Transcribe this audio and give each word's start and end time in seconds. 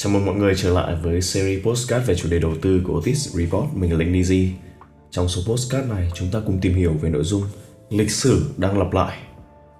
Chào 0.00 0.12
mừng 0.12 0.26
mọi 0.26 0.34
người 0.34 0.54
trở 0.56 0.72
lại 0.72 0.96
với 1.02 1.22
series 1.22 1.64
postcard 1.64 2.06
về 2.06 2.14
chủ 2.14 2.28
đề 2.30 2.38
đầu 2.38 2.54
tư 2.62 2.80
của 2.84 2.94
Otis 2.98 3.36
Report. 3.36 3.64
Mình 3.74 3.92
là 3.92 3.98
Linh 3.98 4.12
Nizi. 4.12 4.48
Trong 5.10 5.28
số 5.28 5.42
postcard 5.46 5.88
này, 5.88 6.10
chúng 6.14 6.28
ta 6.32 6.40
cùng 6.46 6.58
tìm 6.60 6.74
hiểu 6.74 6.92
về 6.92 7.10
nội 7.10 7.24
dung 7.24 7.42
lịch 7.90 8.10
sử 8.10 8.42
đang 8.56 8.78
lặp 8.78 8.92
lại. 8.92 9.18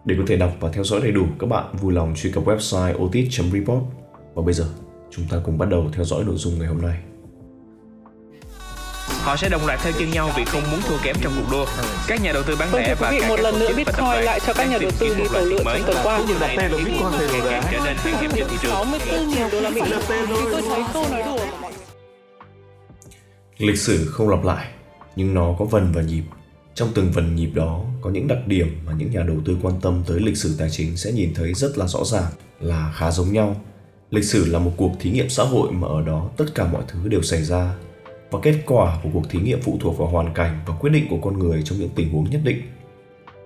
Để 0.05 0.15
có 0.19 0.25
thể 0.27 0.37
đọc 0.37 0.53
và 0.61 0.71
theo 0.73 0.85
dõi 0.85 1.01
đầy 1.01 1.13
đủ, 1.13 1.27
các 1.39 1.47
bạn 1.47 1.77
vui 1.81 1.93
lòng 1.93 2.15
truy 2.17 2.33
cập 2.33 2.45
website 2.45 3.05
otis.report. 3.05 3.83
Và 4.35 4.43
bây 4.43 4.55
giờ, 4.55 4.69
chúng 5.11 5.25
ta 5.31 5.41
cùng 5.45 5.59
bắt 5.59 5.69
đầu 5.69 5.91
theo 5.93 6.05
dõi 6.05 6.25
nội 6.25 6.37
dung 6.37 6.59
ngày 6.59 6.69
hôm 6.69 6.83
nay. 6.83 6.99
Họ 9.29 9.37
sẽ 9.37 9.49
đồng 9.49 9.67
loạt 9.67 9.81
theo 9.83 9.93
chân 9.99 10.11
nhau 10.11 10.31
vì 10.37 10.45
không 10.45 10.63
muốn 10.71 10.81
thua 10.89 10.99
kém 11.03 11.17
trong 11.21 11.33
cuộc 11.37 11.47
đua. 11.51 11.67
Các 12.07 12.23
nhà 12.23 12.33
đầu 12.33 12.43
tư 12.43 12.57
bán 12.59 12.71
Vâng, 12.71 12.83
lẻ 12.83 12.95
và 12.95 13.11
các 13.11 13.29
một 13.29 13.41
lần 13.41 13.59
nữa 13.59 13.73
Bitcoin 13.77 14.25
lại 14.25 14.41
cho 14.47 14.53
các 14.53 14.71
nhà 14.71 14.79
đầu 14.79 14.91
tư 14.99 15.15
đi 15.15 15.23
một 15.23 15.29
tàu 15.33 15.45
lượn 15.45 15.65
mới. 15.65 15.79
trong 15.79 15.87
tuần 15.87 15.97
qua. 16.05 16.21
Điều 16.29 16.39
này 16.39 16.57
Đặt 16.57 16.63
tên 16.63 16.73
là 16.73 16.79
Bitcoin 16.79 17.31
thì 17.31 17.41
giá. 17.41 17.63
trở 17.73 17.79
nên 17.85 17.97
khan 17.97 18.15
hiếm 18.21 18.31
trên 18.35 18.47
thị 18.51 18.57
trường. 18.63 18.73
64.000 18.73 19.51
đô 19.51 19.61
la 19.61 19.71
Mỹ. 19.71 19.81
Tôi 20.51 20.63
thấy 20.63 20.83
câu 20.93 21.07
nói 21.11 21.23
đùa 21.23 21.37
của 21.39 21.57
mọi 21.61 21.73
Lịch 23.59 23.79
sử 23.79 24.07
không 24.07 24.29
lặp 24.29 24.45
lại, 24.45 24.69
nhưng 25.17 25.35
nó 25.35 25.55
có 25.59 25.65
vần 25.65 25.93
và 25.93 26.03
nhịp. 26.03 26.23
Trong 26.75 26.89
từng 26.95 27.13
vần 27.13 27.37
nhịp 27.37 27.51
đó 27.55 27.85
có 28.01 28.11
những 28.11 28.29
đặc 28.29 28.39
điểm 28.47 28.79
mà 28.87 28.93
những 28.99 29.11
nhà 29.11 29.23
đầu 29.23 29.37
tư 29.45 29.57
quan 29.63 29.81
tâm 29.81 30.03
tới 30.07 30.21
lịch 30.21 30.37
sử 30.37 30.55
tài 30.59 30.71
chính 30.71 30.97
sẽ 30.97 31.13
nhìn 31.13 31.35
thấy 31.35 31.55
rất 31.55 31.79
là 31.79 31.87
rõ 31.87 32.05
ràng 32.05 32.31
là 32.61 32.93
khá 32.97 33.11
giống 33.11 33.33
nhau. 33.33 33.57
Lịch 34.11 34.25
sử 34.25 34.47
là 34.47 34.59
một 34.59 34.73
cuộc 34.77 34.93
thí 35.01 35.11
nghiệm 35.11 35.29
xã 35.29 35.43
hội 35.43 35.73
mà 35.73 35.89
ở 35.89 36.03
đó 36.03 36.29
tất 36.37 36.47
cả 36.55 36.67
mọi 36.73 36.83
thứ 36.89 37.09
đều 37.09 37.23
xảy 37.23 37.45
ra 37.45 37.75
và 38.31 38.39
kết 38.43 38.55
quả 38.67 39.01
của 39.03 39.09
cuộc 39.13 39.31
thí 39.31 39.39
nghiệm 39.39 39.61
phụ 39.63 39.79
thuộc 39.81 39.99
vào 39.99 40.09
hoàn 40.09 40.35
cảnh 40.35 40.61
và 40.67 40.75
quyết 40.75 40.91
định 40.91 41.07
của 41.11 41.19
con 41.23 41.39
người 41.39 41.63
trong 41.65 41.79
những 41.79 41.91
tình 41.95 42.13
huống 42.13 42.31
nhất 42.31 42.41
định. 42.45 42.63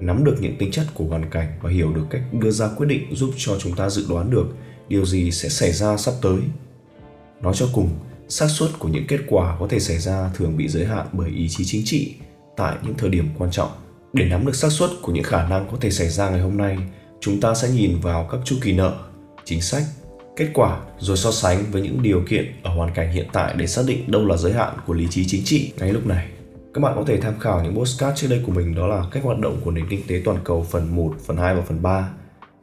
Nắm 0.00 0.24
được 0.24 0.36
những 0.40 0.56
tính 0.58 0.70
chất 0.70 0.86
của 0.94 1.04
hoàn 1.04 1.30
cảnh 1.30 1.46
và 1.60 1.70
hiểu 1.70 1.92
được 1.92 2.06
cách 2.10 2.22
đưa 2.32 2.50
ra 2.50 2.68
quyết 2.76 2.86
định 2.86 3.14
giúp 3.14 3.30
cho 3.36 3.58
chúng 3.58 3.76
ta 3.76 3.90
dự 3.90 4.06
đoán 4.08 4.30
được 4.30 4.46
điều 4.88 5.04
gì 5.04 5.30
sẽ 5.30 5.48
xảy 5.48 5.72
ra 5.72 5.96
sắp 5.96 6.14
tới. 6.22 6.38
Nói 7.42 7.54
cho 7.56 7.68
cùng, 7.72 7.88
xác 8.28 8.48
suất 8.48 8.70
của 8.78 8.88
những 8.88 9.06
kết 9.08 9.20
quả 9.28 9.56
có 9.60 9.68
thể 9.68 9.80
xảy 9.80 9.98
ra 9.98 10.30
thường 10.34 10.56
bị 10.56 10.68
giới 10.68 10.86
hạn 10.86 11.06
bởi 11.12 11.30
ý 11.30 11.48
chí 11.48 11.64
chính 11.64 11.82
trị 11.84 12.14
tại 12.56 12.76
những 12.82 12.94
thời 12.98 13.10
điểm 13.10 13.28
quan 13.38 13.50
trọng. 13.50 13.70
Để 14.12 14.24
nắm 14.24 14.46
được 14.46 14.54
xác 14.54 14.72
suất 14.72 14.90
của 15.02 15.12
những 15.12 15.24
khả 15.24 15.48
năng 15.48 15.68
có 15.70 15.76
thể 15.80 15.90
xảy 15.90 16.08
ra 16.08 16.30
ngày 16.30 16.40
hôm 16.40 16.56
nay, 16.56 16.78
chúng 17.20 17.40
ta 17.40 17.54
sẽ 17.54 17.70
nhìn 17.70 18.00
vào 18.00 18.28
các 18.30 18.40
chu 18.44 18.56
kỳ 18.62 18.72
nợ, 18.72 18.96
chính 19.44 19.60
sách, 19.60 19.82
kết 20.36 20.50
quả 20.54 20.80
rồi 20.98 21.16
so 21.16 21.32
sánh 21.32 21.64
với 21.70 21.82
những 21.82 22.02
điều 22.02 22.22
kiện 22.28 22.52
ở 22.62 22.74
hoàn 22.74 22.94
cảnh 22.94 23.12
hiện 23.12 23.26
tại 23.32 23.54
để 23.56 23.66
xác 23.66 23.82
định 23.86 24.10
đâu 24.10 24.26
là 24.26 24.36
giới 24.36 24.52
hạn 24.52 24.76
của 24.86 24.94
lý 24.94 25.06
trí 25.10 25.24
chính 25.26 25.44
trị 25.44 25.72
ngay 25.78 25.92
lúc 25.92 26.06
này. 26.06 26.28
Các 26.74 26.80
bạn 26.80 26.92
có 26.96 27.04
thể 27.06 27.20
tham 27.20 27.38
khảo 27.40 27.64
những 27.64 27.74
postcard 27.74 28.20
trước 28.20 28.28
đây 28.30 28.42
của 28.46 28.52
mình 28.52 28.74
đó 28.74 28.86
là 28.86 29.04
cách 29.10 29.22
hoạt 29.22 29.38
động 29.38 29.60
của 29.64 29.70
nền 29.70 29.88
kinh 29.88 30.06
tế 30.08 30.22
toàn 30.24 30.38
cầu 30.44 30.66
phần 30.70 30.96
1, 30.96 31.14
phần 31.26 31.36
2 31.36 31.54
và 31.54 31.62
phần 31.62 31.82
3 31.82 32.10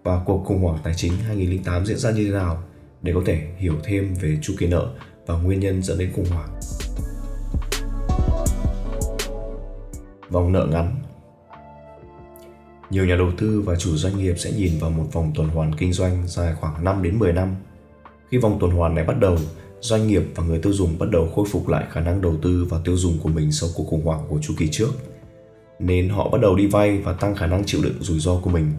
và 0.04 0.22
cuộc 0.26 0.44
khủng 0.46 0.62
hoảng 0.62 0.78
tài 0.84 0.94
chính 0.94 1.14
2008 1.28 1.86
diễn 1.86 1.98
ra 1.98 2.12
như 2.12 2.26
thế 2.26 2.32
nào 2.32 2.64
để 3.02 3.14
có 3.16 3.22
thể 3.26 3.48
hiểu 3.58 3.74
thêm 3.84 4.14
về 4.22 4.38
chu 4.42 4.54
kỳ 4.60 4.68
nợ 4.68 4.90
và 5.28 5.36
nguyên 5.36 5.60
nhân 5.60 5.84
dẫn 5.84 5.98
đến 5.98 6.12
khủng 6.16 6.26
hoảng. 6.30 6.50
Vòng 10.30 10.52
nợ 10.52 10.68
ngắn 10.72 10.96
nhiều 12.90 13.06
nhà 13.06 13.16
đầu 13.16 13.32
tư 13.38 13.62
và 13.62 13.76
chủ 13.76 13.96
doanh 13.96 14.18
nghiệp 14.18 14.34
sẽ 14.38 14.52
nhìn 14.52 14.72
vào 14.80 14.90
một 14.90 15.06
vòng 15.14 15.32
tuần 15.36 15.50
hoàn 15.50 15.76
kinh 15.76 15.94
doanh 15.94 16.28
dài 16.28 16.56
khoảng 16.60 16.84
5 16.84 17.04
đến 17.04 17.20
10 17.20 17.34
năm. 17.34 17.56
Khi 18.32 18.38
vòng 18.38 18.58
tuần 18.60 18.72
hoàn 18.72 18.96
này 18.96 19.04
bắt 19.06 19.20
đầu, 19.20 19.38
doanh 19.82 20.08
nghiệp 20.08 20.24
và 20.36 20.44
người 20.44 20.60
tiêu 20.60 20.74
dùng 20.74 21.00
bắt 21.00 21.10
đầu 21.12 21.30
khôi 21.36 21.46
phục 21.52 21.68
lại 21.68 21.86
khả 21.92 22.02
năng 22.02 22.22
đầu 22.22 22.36
tư 22.42 22.68
và 22.70 22.80
tiêu 22.86 22.98
dùng 22.98 23.18
của 23.24 23.30
mình 23.30 23.52
sau 23.52 23.70
cuộc 23.76 23.84
khủng 23.84 24.06
hoảng 24.06 24.22
của 24.30 24.40
chu 24.42 24.54
kỳ 24.58 24.68
trước. 24.72 24.90
Nên 25.80 26.10
họ 26.10 26.30
bắt 26.30 26.42
đầu 26.42 26.56
đi 26.56 26.68
vay 26.68 26.98
và 26.98 27.14
tăng 27.14 27.36
khả 27.36 27.48
năng 27.48 27.64
chịu 27.66 27.82
đựng 27.84 27.98
rủi 28.00 28.20
ro 28.20 28.40
của 28.40 28.50
mình. 28.50 28.72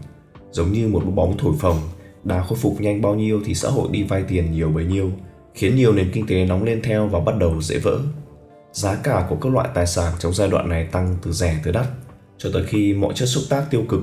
Giống 0.51 0.73
như 0.73 0.89
một 0.89 1.03
bong 1.05 1.15
bóng 1.15 1.39
thổi 1.39 1.55
phồng, 1.59 1.79
đà 2.25 2.43
khôi 2.43 2.59
phục 2.59 2.81
nhanh 2.81 3.03
bao 3.03 3.15
nhiêu 3.15 3.43
thì 3.45 3.55
xã 3.55 3.69
hội 3.69 3.89
đi 3.91 4.03
vay 4.03 4.23
tiền 4.29 4.53
nhiều 4.53 4.71
bấy 4.71 4.85
nhiêu, 4.85 5.11
khiến 5.55 5.77
nhiều 5.77 5.93
nền 5.93 6.11
kinh 6.13 6.27
tế 6.27 6.45
nóng 6.45 6.65
lên 6.65 6.83
theo 6.83 7.07
và 7.07 7.21
bắt 7.21 7.39
đầu 7.39 7.63
dễ 7.63 7.79
vỡ. 7.79 7.99
Giá 8.73 8.95
cả 8.95 9.27
của 9.29 9.37
các 9.37 9.53
loại 9.53 9.69
tài 9.75 9.87
sản 9.87 10.13
trong 10.19 10.33
giai 10.33 10.49
đoạn 10.49 10.69
này 10.69 10.85
tăng 10.85 11.17
từ 11.23 11.33
rẻ 11.33 11.61
tới 11.65 11.73
đắt, 11.73 11.87
cho 12.43 12.51
tới 12.53 12.65
khi 12.67 12.95
mọi 12.95 13.13
chất 13.15 13.27
xúc 13.27 13.45
tác 13.49 13.71
tiêu 13.71 13.85
cực 13.89 14.01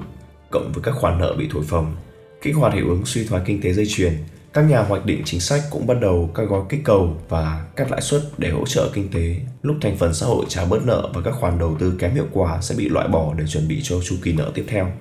cộng 0.51 0.71
với 0.73 0.83
các 0.83 0.95
khoản 0.95 1.17
nợ 1.19 1.35
bị 1.37 1.47
thổi 1.51 1.63
phồng, 1.63 1.95
kích 2.41 2.55
hoạt 2.55 2.73
hiệu 2.73 2.89
ứng 2.89 3.05
suy 3.05 3.25
thoái 3.25 3.41
kinh 3.45 3.61
tế 3.61 3.73
dây 3.73 3.85
chuyền. 3.89 4.13
Các 4.53 4.61
nhà 4.61 4.81
hoạch 4.81 5.05
định 5.05 5.21
chính 5.25 5.39
sách 5.39 5.61
cũng 5.71 5.87
bắt 5.87 5.97
đầu 6.01 6.29
các 6.35 6.43
gói 6.43 6.61
kích 6.69 6.79
cầu 6.83 7.17
và 7.29 7.65
cắt 7.75 7.91
lãi 7.91 8.01
suất 8.01 8.21
để 8.37 8.49
hỗ 8.49 8.65
trợ 8.65 8.89
kinh 8.93 9.11
tế. 9.11 9.35
Lúc 9.61 9.75
thành 9.81 9.97
phần 9.97 10.13
xã 10.13 10.25
hội 10.25 10.45
trả 10.49 10.65
bớt 10.65 10.85
nợ 10.85 11.09
và 11.13 11.21
các 11.21 11.31
khoản 11.39 11.59
đầu 11.59 11.75
tư 11.79 11.93
kém 11.99 12.13
hiệu 12.13 12.27
quả 12.31 12.61
sẽ 12.61 12.75
bị 12.75 12.89
loại 12.89 13.07
bỏ 13.07 13.33
để 13.37 13.47
chuẩn 13.47 13.67
bị 13.67 13.79
cho 13.83 14.01
chu 14.03 14.15
kỳ 14.23 14.33
nợ 14.33 14.51
tiếp 14.55 14.65
theo. 14.67 14.91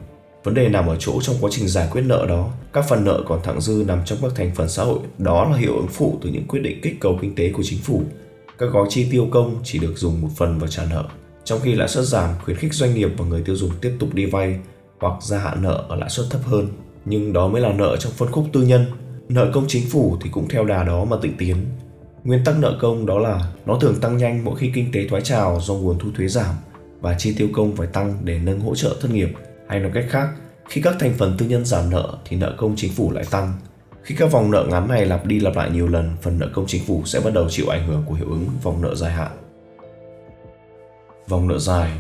Vấn 0.45 0.55
đề 0.55 0.69
nằm 0.69 0.87
ở 0.87 0.97
chỗ 0.99 1.21
trong 1.23 1.37
quá 1.41 1.51
trình 1.53 1.69
giải 1.69 1.89
quyết 1.93 2.03
nợ 2.03 2.27
đó, 2.29 2.51
các 2.73 2.85
phần 2.89 3.05
nợ 3.05 3.23
còn 3.29 3.43
thặng 3.43 3.61
dư 3.61 3.85
nằm 3.87 3.99
trong 4.05 4.19
các 4.23 4.33
thành 4.35 4.55
phần 4.55 4.69
xã 4.69 4.85
hội, 4.85 4.99
đó 5.19 5.49
là 5.51 5.57
hiệu 5.57 5.77
ứng 5.77 5.89
phụ 5.89 6.19
từ 6.23 6.31
những 6.31 6.47
quyết 6.49 6.61
định 6.61 6.81
kích 6.83 6.97
cầu 7.01 7.19
kinh 7.23 7.35
tế 7.35 7.51
của 7.51 7.63
chính 7.65 7.79
phủ. 7.79 8.03
Các 8.59 8.67
gói 8.67 8.87
chi 8.91 9.07
tiêu 9.11 9.29
công 9.31 9.61
chỉ 9.65 9.79
được 9.79 9.93
dùng 9.97 10.21
một 10.21 10.29
phần 10.37 10.59
vào 10.59 10.69
trả 10.69 10.85
nợ, 10.91 11.05
trong 11.47 11.61
khi 11.61 11.75
lãi 11.75 11.89
suất 11.89 12.05
giảm 12.05 12.31
khuyến 12.45 12.57
khích 12.57 12.75
doanh 12.75 12.95
nghiệp 12.95 13.09
và 13.17 13.25
người 13.25 13.43
tiêu 13.43 13.57
dùng 13.57 13.71
tiếp 13.81 13.97
tục 14.01 14.15
đi 14.15 14.27
vay 14.27 14.59
hoặc 15.01 15.23
gia 15.23 15.39
hạn 15.39 15.63
nợ 15.63 15.85
ở 15.89 15.97
lãi 15.97 16.11
suất 16.11 16.27
thấp 16.31 16.41
hơn. 16.45 16.69
Nhưng 17.05 17.33
đó 17.33 17.49
mới 17.49 17.61
là 17.61 17.73
nợ 17.73 17.97
trong 17.97 18.13
phân 18.13 18.33
khúc 18.33 18.47
tư 18.53 18.63
nhân. 18.63 18.87
Nợ 19.29 19.51
công 19.55 19.65
chính 19.69 19.87
phủ 19.91 20.17
thì 20.23 20.31
cũng 20.31 20.49
theo 20.49 20.65
đà 20.65 20.85
đó 20.85 21.05
mà 21.05 21.17
tịnh 21.23 21.37
tiến. 21.37 21.57
Nguyên 22.25 22.45
tắc 22.45 22.59
nợ 22.59 22.79
công 22.81 23.07
đó 23.07 23.19
là 23.19 23.53
nó 23.67 23.79
thường 23.81 24.01
tăng 24.01 24.17
nhanh 24.17 24.45
mỗi 24.45 24.57
khi 24.57 24.71
kinh 24.75 24.93
tế 24.93 25.09
thoái 25.09 25.23
trào 25.23 25.61
do 25.61 25.75
nguồn 25.75 25.99
thu 25.99 26.09
thuế 26.17 26.29
giảm 26.29 26.55
và 27.01 27.15
chi 27.19 27.35
tiêu 27.39 27.49
công 27.53 27.77
phải 27.77 27.87
tăng 27.87 28.19
để 28.25 28.39
nâng 28.39 28.61
hỗ 28.61 28.75
trợ 28.75 28.97
thất 29.01 29.11
nghiệp. 29.11 29.29
Hay 29.69 29.81
nói 29.81 29.91
cách 29.95 30.07
khác, 30.11 30.29
khi 30.69 30.81
các 30.81 30.95
thành 31.01 31.15
phần 31.19 31.35
tư 31.39 31.47
nhân 31.47 31.65
giảm 31.65 31.91
nợ 31.91 32.19
thì 32.25 32.37
nợ 32.37 32.55
công 32.59 32.77
chính 32.77 32.93
phủ 32.93 33.11
lại 33.11 33.25
tăng. 33.31 33.53
Khi 34.03 34.15
các 34.19 34.33
vòng 34.33 34.51
nợ 34.51 34.67
ngắn 34.71 34.89
này 34.89 35.07
lặp 35.07 35.27
đi 35.27 35.41
lặp 35.41 35.57
lại 35.57 35.71
nhiều 35.71 35.89
lần, 35.89 36.11
phần 36.23 36.39
nợ 36.39 36.49
công 36.55 36.67
chính 36.67 36.85
phủ 36.85 37.03
sẽ 37.05 37.21
bắt 37.21 37.35
đầu 37.35 37.47
chịu 37.51 37.69
ảnh 37.69 37.87
hưởng 37.87 38.03
của 38.07 38.15
hiệu 38.15 38.29
ứng 38.29 38.47
vòng 38.63 38.83
nợ 38.83 38.95
dài 38.95 39.13
hạn. 39.13 39.46
Vòng 41.29 41.49
nợ 41.49 41.59
dài 41.59 41.93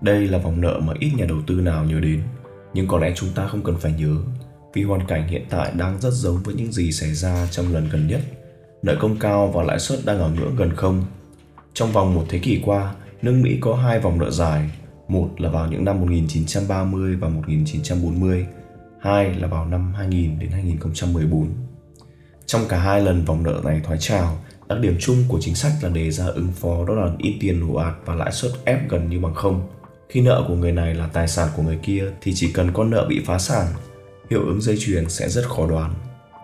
Đây 0.00 0.28
là 0.28 0.38
vòng 0.38 0.60
nợ 0.60 0.80
mà 0.82 0.92
ít 0.98 1.10
nhà 1.16 1.24
đầu 1.28 1.38
tư 1.46 1.54
nào 1.54 1.84
nhớ 1.84 2.00
đến, 2.00 2.22
nhưng 2.74 2.88
có 2.88 2.98
lẽ 2.98 3.12
chúng 3.16 3.28
ta 3.34 3.46
không 3.46 3.64
cần 3.64 3.76
phải 3.76 3.92
nhớ 3.92 4.16
vì 4.72 4.82
hoàn 4.82 5.06
cảnh 5.06 5.28
hiện 5.28 5.46
tại 5.50 5.72
đang 5.76 6.00
rất 6.00 6.10
giống 6.12 6.42
với 6.42 6.54
những 6.54 6.72
gì 6.72 6.92
xảy 6.92 7.14
ra 7.14 7.48
trong 7.50 7.74
lần 7.74 7.88
gần 7.92 8.06
nhất. 8.06 8.20
Nợ 8.82 8.96
công 9.00 9.18
cao 9.18 9.48
và 9.48 9.62
lãi 9.62 9.78
suất 9.78 9.98
đang 10.04 10.18
ở 10.18 10.30
ngưỡng 10.30 10.56
gần 10.56 10.76
không. 10.76 11.04
Trong 11.74 11.92
vòng 11.92 12.14
một 12.14 12.24
thế 12.28 12.38
kỷ 12.38 12.60
qua, 12.64 12.94
nước 13.22 13.32
Mỹ 13.32 13.58
có 13.60 13.74
hai 13.74 14.00
vòng 14.00 14.18
nợ 14.18 14.30
dài, 14.30 14.70
một 15.08 15.30
là 15.38 15.50
vào 15.50 15.66
những 15.70 15.84
năm 15.84 16.00
1930 16.00 17.16
và 17.16 17.28
1940, 17.28 18.46
hai 19.00 19.34
là 19.34 19.48
vào 19.48 19.66
năm 19.66 19.94
2000 19.94 20.38
đến 20.38 20.50
2014. 20.50 21.48
Trong 22.46 22.62
cả 22.68 22.78
hai 22.78 23.00
lần 23.00 23.24
vòng 23.24 23.42
nợ 23.42 23.60
này 23.64 23.80
thoái 23.84 23.98
trào, 23.98 24.38
đặc 24.70 24.80
điểm 24.80 24.96
chung 25.00 25.24
của 25.28 25.38
chính 25.40 25.54
sách 25.54 25.72
là 25.82 25.88
đề 25.88 26.10
ra 26.10 26.26
ứng 26.26 26.52
phó 26.52 26.84
đó 26.88 26.94
là 26.94 27.10
ít 27.18 27.38
tiền 27.40 27.74
ồ 27.74 27.74
ạt 27.74 27.94
và 28.04 28.14
lãi 28.14 28.32
suất 28.32 28.52
ép 28.64 28.88
gần 28.88 29.10
như 29.10 29.20
bằng 29.20 29.34
không. 29.34 29.68
Khi 30.08 30.20
nợ 30.20 30.44
của 30.48 30.54
người 30.54 30.72
này 30.72 30.94
là 30.94 31.06
tài 31.06 31.28
sản 31.28 31.48
của 31.56 31.62
người 31.62 31.78
kia 31.82 32.04
thì 32.20 32.32
chỉ 32.34 32.52
cần 32.52 32.72
con 32.72 32.90
nợ 32.90 33.06
bị 33.08 33.20
phá 33.26 33.38
sản, 33.38 33.66
hiệu 34.30 34.40
ứng 34.46 34.60
dây 34.60 34.76
chuyền 34.80 35.10
sẽ 35.10 35.28
rất 35.28 35.48
khó 35.48 35.66
đoán. 35.66 35.94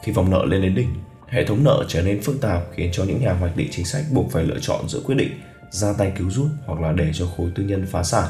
Khi 0.05 0.13
vòng 0.13 0.31
nợ 0.31 0.45
lên 0.45 0.63
đến 0.63 0.75
đỉnh, 0.75 0.89
hệ 1.29 1.45
thống 1.45 1.65
nợ 1.65 1.85
trở 1.89 2.03
nên 2.03 2.23
phức 2.23 2.41
tạp 2.41 2.63
khiến 2.75 2.91
cho 2.93 3.05
những 3.05 3.21
nhà 3.21 3.33
hoạch 3.33 3.57
định 3.57 3.69
chính 3.71 3.85
sách 3.85 4.05
buộc 4.13 4.33
phải 4.33 4.45
lựa 4.45 4.59
chọn 4.61 4.89
giữa 4.89 5.01
quyết 5.05 5.15
định 5.15 5.31
ra 5.71 5.93
tay 5.99 6.13
cứu 6.19 6.31
giúp 6.31 6.49
hoặc 6.67 6.81
là 6.81 6.93
để 6.93 7.11
cho 7.15 7.27
khối 7.37 7.51
tư 7.55 7.63
nhân 7.63 7.87
phá 7.87 8.03
sản, 8.03 8.29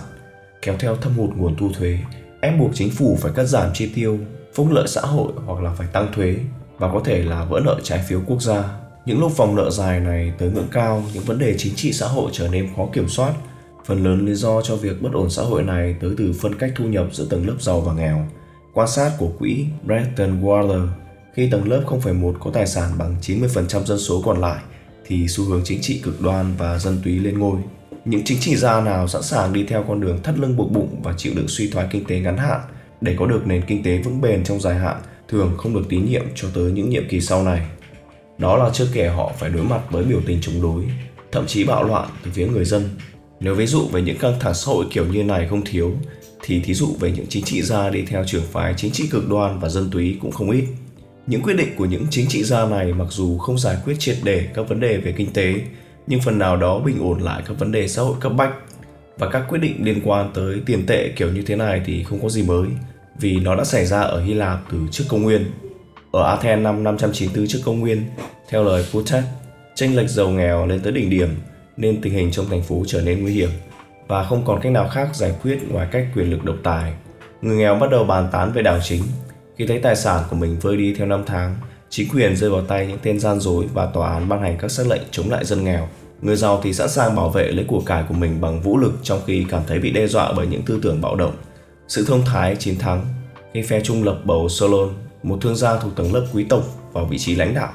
kéo 0.62 0.76
theo 0.78 0.96
thâm 0.96 1.12
hụt 1.16 1.30
nguồn 1.36 1.56
thu 1.56 1.70
thuế, 1.78 1.98
ép 2.40 2.58
buộc 2.58 2.70
chính 2.74 2.90
phủ 2.90 3.18
phải 3.20 3.32
cắt 3.34 3.44
giảm 3.44 3.70
chi 3.74 3.92
tiêu, 3.94 4.18
phúc 4.54 4.68
lợi 4.70 4.88
xã 4.88 5.00
hội 5.00 5.32
hoặc 5.46 5.62
là 5.62 5.72
phải 5.72 5.86
tăng 5.92 6.12
thuế 6.14 6.36
và 6.78 6.92
có 6.92 7.00
thể 7.04 7.22
là 7.22 7.44
vỡ 7.44 7.60
nợ 7.64 7.80
trái 7.82 8.04
phiếu 8.08 8.22
quốc 8.26 8.42
gia. 8.42 8.85
Những 9.06 9.20
lúc 9.20 9.36
vòng 9.36 9.56
nợ 9.56 9.70
dài 9.70 10.00
này 10.00 10.32
tới 10.38 10.50
ngưỡng 10.50 10.68
cao, 10.72 11.04
những 11.14 11.22
vấn 11.22 11.38
đề 11.38 11.54
chính 11.58 11.74
trị 11.74 11.92
xã 11.92 12.06
hội 12.06 12.30
trở 12.32 12.48
nên 12.48 12.68
khó 12.76 12.88
kiểm 12.92 13.08
soát. 13.08 13.32
Phần 13.84 14.04
lớn 14.04 14.26
lý 14.26 14.34
do 14.34 14.62
cho 14.62 14.76
việc 14.76 15.02
bất 15.02 15.12
ổn 15.12 15.30
xã 15.30 15.42
hội 15.42 15.62
này 15.62 15.96
tới 16.00 16.10
từ 16.18 16.32
phân 16.40 16.54
cách 16.54 16.72
thu 16.76 16.84
nhập 16.84 17.06
giữa 17.12 17.26
tầng 17.30 17.46
lớp 17.46 17.54
giàu 17.60 17.80
và 17.80 17.92
nghèo. 17.92 18.26
Quan 18.72 18.88
sát 18.88 19.12
của 19.18 19.28
quỹ 19.38 19.66
Bretton 19.84 20.42
Waller, 20.42 20.88
khi 21.34 21.50
tầng 21.50 21.68
lớp 21.68 21.82
0,1 21.86 22.34
có 22.40 22.50
tài 22.50 22.66
sản 22.66 22.90
bằng 22.98 23.16
90% 23.22 23.84
dân 23.84 23.98
số 23.98 24.22
còn 24.24 24.40
lại, 24.40 24.62
thì 25.06 25.28
xu 25.28 25.44
hướng 25.44 25.60
chính 25.64 25.80
trị 25.80 26.00
cực 26.04 26.20
đoan 26.20 26.54
và 26.58 26.78
dân 26.78 26.98
túy 27.04 27.18
lên 27.18 27.38
ngôi. 27.38 27.58
Những 28.04 28.24
chính 28.24 28.38
trị 28.40 28.56
gia 28.56 28.80
nào 28.80 29.08
sẵn 29.08 29.22
sàng 29.22 29.52
đi 29.52 29.64
theo 29.64 29.84
con 29.88 30.00
đường 30.00 30.22
thắt 30.22 30.38
lưng 30.38 30.56
buộc 30.56 30.72
bụng 30.72 31.00
và 31.02 31.14
chịu 31.16 31.32
đựng 31.36 31.48
suy 31.48 31.70
thoái 31.70 31.86
kinh 31.90 32.04
tế 32.04 32.20
ngắn 32.20 32.36
hạn 32.36 32.60
để 33.00 33.16
có 33.18 33.26
được 33.26 33.46
nền 33.46 33.62
kinh 33.66 33.82
tế 33.82 33.98
vững 33.98 34.20
bền 34.20 34.44
trong 34.44 34.60
dài 34.60 34.74
hạn 34.74 34.96
thường 35.28 35.54
không 35.56 35.74
được 35.74 35.82
tín 35.88 36.04
nhiệm 36.04 36.24
cho 36.34 36.48
tới 36.54 36.72
những 36.72 36.90
nhiệm 36.90 37.08
kỳ 37.08 37.20
sau 37.20 37.42
này. 37.42 37.66
Đó 38.38 38.56
là 38.56 38.70
chưa 38.72 38.86
kể 38.92 39.08
họ 39.08 39.32
phải 39.38 39.50
đối 39.50 39.62
mặt 39.62 39.80
với 39.90 40.04
biểu 40.04 40.20
tình 40.26 40.38
chống 40.40 40.62
đối, 40.62 40.84
thậm 41.32 41.46
chí 41.46 41.64
bạo 41.64 41.84
loạn 41.84 42.08
từ 42.24 42.30
phía 42.30 42.46
người 42.46 42.64
dân. 42.64 42.90
Nếu 43.40 43.54
ví 43.54 43.66
dụ 43.66 43.86
về 43.86 44.02
những 44.02 44.18
căng 44.18 44.40
thẳng 44.40 44.54
xã 44.54 44.72
hội 44.72 44.84
kiểu 44.90 45.06
như 45.06 45.24
này 45.24 45.46
không 45.50 45.64
thiếu, 45.64 45.92
thì 46.42 46.60
thí 46.60 46.74
dụ 46.74 46.86
về 47.00 47.12
những 47.12 47.26
chính 47.28 47.44
trị 47.44 47.62
gia 47.62 47.90
đi 47.90 48.02
theo 48.02 48.24
trường 48.26 48.46
phái 48.52 48.74
chính 48.76 48.92
trị 48.92 49.08
cực 49.10 49.28
đoan 49.28 49.60
và 49.60 49.68
dân 49.68 49.90
túy 49.90 50.18
cũng 50.22 50.32
không 50.32 50.50
ít. 50.50 50.64
Những 51.26 51.42
quyết 51.42 51.54
định 51.54 51.68
của 51.76 51.84
những 51.84 52.06
chính 52.10 52.26
trị 52.28 52.44
gia 52.44 52.66
này 52.66 52.92
mặc 52.92 53.06
dù 53.10 53.38
không 53.38 53.58
giải 53.58 53.76
quyết 53.84 53.96
triệt 53.98 54.16
để 54.24 54.48
các 54.54 54.68
vấn 54.68 54.80
đề 54.80 54.96
về 54.96 55.12
kinh 55.12 55.32
tế, 55.32 55.54
nhưng 56.06 56.20
phần 56.20 56.38
nào 56.38 56.56
đó 56.56 56.78
bình 56.78 56.98
ổn 57.00 57.20
lại 57.22 57.42
các 57.46 57.58
vấn 57.58 57.72
đề 57.72 57.88
xã 57.88 58.02
hội 58.02 58.14
cấp 58.20 58.32
bách 58.36 58.52
và 59.18 59.30
các 59.30 59.44
quyết 59.48 59.58
định 59.58 59.76
liên 59.84 60.00
quan 60.04 60.30
tới 60.34 60.60
tiền 60.66 60.86
tệ 60.86 61.08
kiểu 61.16 61.32
như 61.32 61.42
thế 61.42 61.56
này 61.56 61.82
thì 61.86 62.04
không 62.04 62.22
có 62.22 62.28
gì 62.28 62.42
mới 62.42 62.68
vì 63.20 63.40
nó 63.40 63.56
đã 63.56 63.64
xảy 63.64 63.86
ra 63.86 64.00
ở 64.00 64.22
Hy 64.22 64.34
Lạp 64.34 64.58
từ 64.72 64.78
trước 64.90 65.04
công 65.08 65.22
nguyên. 65.22 65.44
Ở 66.16 66.22
Athens 66.22 66.62
năm 66.62 66.84
594 66.84 67.46
trước 67.46 67.58
công 67.64 67.80
nguyên, 67.80 68.04
theo 68.48 68.64
lời 68.64 68.84
Plutarch, 68.90 69.26
chênh 69.74 69.96
lệch 69.96 70.10
giàu 70.10 70.28
nghèo 70.28 70.66
lên 70.66 70.80
tới 70.80 70.92
đỉnh 70.92 71.10
điểm 71.10 71.28
nên 71.76 72.00
tình 72.02 72.12
hình 72.12 72.30
trong 72.30 72.48
thành 72.50 72.62
phố 72.62 72.82
trở 72.86 73.00
nên 73.00 73.22
nguy 73.22 73.32
hiểm 73.32 73.50
và 74.08 74.24
không 74.24 74.44
còn 74.44 74.60
cách 74.60 74.72
nào 74.72 74.88
khác 74.88 75.08
giải 75.14 75.34
quyết 75.42 75.58
ngoài 75.70 75.88
cách 75.90 76.06
quyền 76.14 76.30
lực 76.30 76.44
độc 76.44 76.56
tài. 76.62 76.92
Người 77.42 77.56
nghèo 77.56 77.74
bắt 77.74 77.90
đầu 77.90 78.04
bàn 78.04 78.28
tán 78.32 78.52
về 78.52 78.62
đảo 78.62 78.78
chính. 78.82 79.02
Khi 79.56 79.66
thấy 79.66 79.78
tài 79.78 79.96
sản 79.96 80.24
của 80.30 80.36
mình 80.36 80.58
vơi 80.60 80.76
đi 80.76 80.94
theo 80.94 81.06
năm 81.06 81.22
tháng, 81.26 81.56
chính 81.88 82.08
quyền 82.08 82.36
rơi 82.36 82.50
vào 82.50 82.62
tay 82.62 82.86
những 82.86 82.98
tên 83.02 83.20
gian 83.20 83.40
dối 83.40 83.64
và 83.74 83.86
tòa 83.86 84.12
án 84.12 84.28
ban 84.28 84.42
hành 84.42 84.58
các 84.58 84.70
sắc 84.70 84.86
lệnh 84.86 85.02
chống 85.10 85.30
lại 85.30 85.44
dân 85.44 85.64
nghèo. 85.64 85.88
Người 86.22 86.36
giàu 86.36 86.60
thì 86.62 86.72
sẵn 86.72 86.88
sàng 86.88 87.16
bảo 87.16 87.28
vệ 87.28 87.52
lấy 87.52 87.64
của 87.68 87.80
cải 87.80 88.04
của 88.08 88.14
mình 88.14 88.40
bằng 88.40 88.60
vũ 88.60 88.78
lực 88.78 88.92
trong 89.02 89.20
khi 89.26 89.46
cảm 89.50 89.62
thấy 89.66 89.78
bị 89.78 89.90
đe 89.90 90.06
dọa 90.06 90.32
bởi 90.36 90.46
những 90.46 90.62
tư 90.62 90.80
tưởng 90.82 91.00
bạo 91.00 91.16
động. 91.16 91.36
Sự 91.88 92.04
thông 92.08 92.24
thái 92.24 92.56
chiến 92.56 92.78
thắng 92.78 93.06
khi 93.54 93.62
phe 93.62 93.80
trung 93.80 94.04
lập 94.04 94.20
bầu 94.24 94.48
Solon, 94.48 94.88
một 95.26 95.38
thương 95.40 95.56
gia 95.56 95.78
thuộc 95.78 95.96
tầng 95.96 96.14
lớp 96.14 96.26
quý 96.34 96.44
tộc 96.44 96.62
vào 96.92 97.04
vị 97.04 97.18
trí 97.18 97.34
lãnh 97.34 97.54
đạo. 97.54 97.72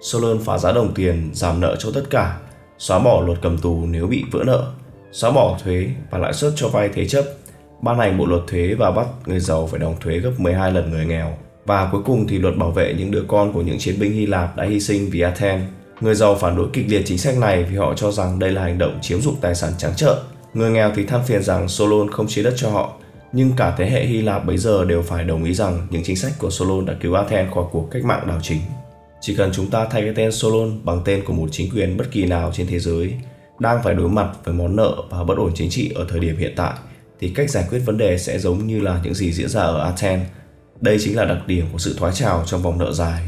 Solon 0.00 0.38
phá 0.38 0.58
giá 0.58 0.72
đồng 0.72 0.94
tiền, 0.94 1.30
giảm 1.32 1.60
nợ 1.60 1.76
cho 1.78 1.90
tất 1.94 2.02
cả, 2.10 2.38
xóa 2.78 2.98
bỏ 2.98 3.22
luật 3.26 3.38
cầm 3.42 3.58
tù 3.58 3.86
nếu 3.86 4.06
bị 4.06 4.24
vỡ 4.30 4.44
nợ, 4.46 4.72
xóa 5.12 5.30
bỏ 5.30 5.58
thuế 5.64 5.88
và 6.10 6.18
lãi 6.18 6.32
suất 6.32 6.52
cho 6.56 6.68
vay 6.68 6.88
thế 6.88 7.08
chấp, 7.08 7.24
ban 7.82 7.98
hành 7.98 8.18
bộ 8.18 8.26
luật 8.26 8.42
thuế 8.46 8.74
và 8.78 8.90
bắt 8.90 9.06
người 9.26 9.40
giàu 9.40 9.66
phải 9.66 9.80
đóng 9.80 9.96
thuế 10.00 10.18
gấp 10.18 10.30
12 10.38 10.72
lần 10.72 10.90
người 10.90 11.06
nghèo. 11.06 11.38
Và 11.66 11.88
cuối 11.92 12.02
cùng 12.04 12.26
thì 12.26 12.38
luật 12.38 12.56
bảo 12.56 12.70
vệ 12.70 12.94
những 12.98 13.10
đứa 13.10 13.24
con 13.28 13.52
của 13.52 13.62
những 13.62 13.78
chiến 13.78 14.00
binh 14.00 14.12
Hy 14.12 14.26
Lạp 14.26 14.56
đã 14.56 14.64
hy 14.64 14.80
sinh 14.80 15.10
vì 15.10 15.20
Athens. 15.20 15.68
Người 16.00 16.14
giàu 16.14 16.34
phản 16.34 16.56
đối 16.56 16.68
kịch 16.72 16.86
liệt 16.88 17.02
chính 17.06 17.18
sách 17.18 17.38
này 17.38 17.64
vì 17.64 17.76
họ 17.76 17.94
cho 17.94 18.12
rằng 18.12 18.38
đây 18.38 18.50
là 18.50 18.62
hành 18.62 18.78
động 18.78 18.98
chiếm 19.02 19.20
dụng 19.20 19.36
tài 19.40 19.54
sản 19.54 19.72
trắng 19.78 19.96
trợn. 19.96 20.16
Người 20.54 20.70
nghèo 20.70 20.92
thì 20.94 21.06
than 21.06 21.24
phiền 21.24 21.42
rằng 21.42 21.68
Solon 21.68 22.10
không 22.10 22.26
chia 22.28 22.42
đất 22.42 22.54
cho 22.56 22.70
họ, 22.70 22.92
nhưng 23.32 23.52
cả 23.56 23.74
thế 23.78 23.90
hệ 23.90 24.04
Hy 24.04 24.22
Lạp 24.22 24.46
bấy 24.46 24.58
giờ 24.58 24.84
đều 24.84 25.02
phải 25.02 25.24
đồng 25.24 25.44
ý 25.44 25.54
rằng 25.54 25.86
những 25.90 26.02
chính 26.02 26.16
sách 26.16 26.32
của 26.38 26.50
Solon 26.50 26.86
đã 26.86 26.94
cứu 27.00 27.14
Athens 27.14 27.54
khỏi 27.54 27.64
cuộc 27.72 27.88
cách 27.90 28.04
mạng 28.04 28.24
đảo 28.28 28.38
chính. 28.42 28.60
Chỉ 29.20 29.34
cần 29.34 29.50
chúng 29.52 29.70
ta 29.70 29.86
thay 29.90 30.02
cái 30.02 30.12
tên 30.16 30.32
Solon 30.32 30.84
bằng 30.84 31.02
tên 31.04 31.24
của 31.24 31.32
một 31.32 31.48
chính 31.52 31.70
quyền 31.74 31.96
bất 31.96 32.10
kỳ 32.10 32.26
nào 32.26 32.50
trên 32.54 32.66
thế 32.66 32.78
giới 32.78 33.14
đang 33.58 33.82
phải 33.82 33.94
đối 33.94 34.08
mặt 34.08 34.28
với 34.44 34.54
món 34.54 34.76
nợ 34.76 34.94
và 35.10 35.24
bất 35.24 35.38
ổn 35.38 35.52
chính 35.54 35.70
trị 35.70 35.92
ở 35.94 36.06
thời 36.08 36.20
điểm 36.20 36.36
hiện 36.36 36.52
tại, 36.56 36.72
thì 37.20 37.28
cách 37.34 37.50
giải 37.50 37.64
quyết 37.70 37.78
vấn 37.78 37.98
đề 37.98 38.18
sẽ 38.18 38.38
giống 38.38 38.66
như 38.66 38.80
là 38.80 39.00
những 39.04 39.14
gì 39.14 39.32
diễn 39.32 39.48
ra 39.48 39.60
ở 39.60 39.84
Athens. 39.84 40.26
Đây 40.80 40.98
chính 41.00 41.16
là 41.16 41.24
đặc 41.24 41.46
điểm 41.46 41.66
của 41.72 41.78
sự 41.78 41.94
thoái 41.98 42.12
trào 42.12 42.44
trong 42.46 42.62
vòng 42.62 42.78
nợ 42.78 42.92
dài. 42.92 43.22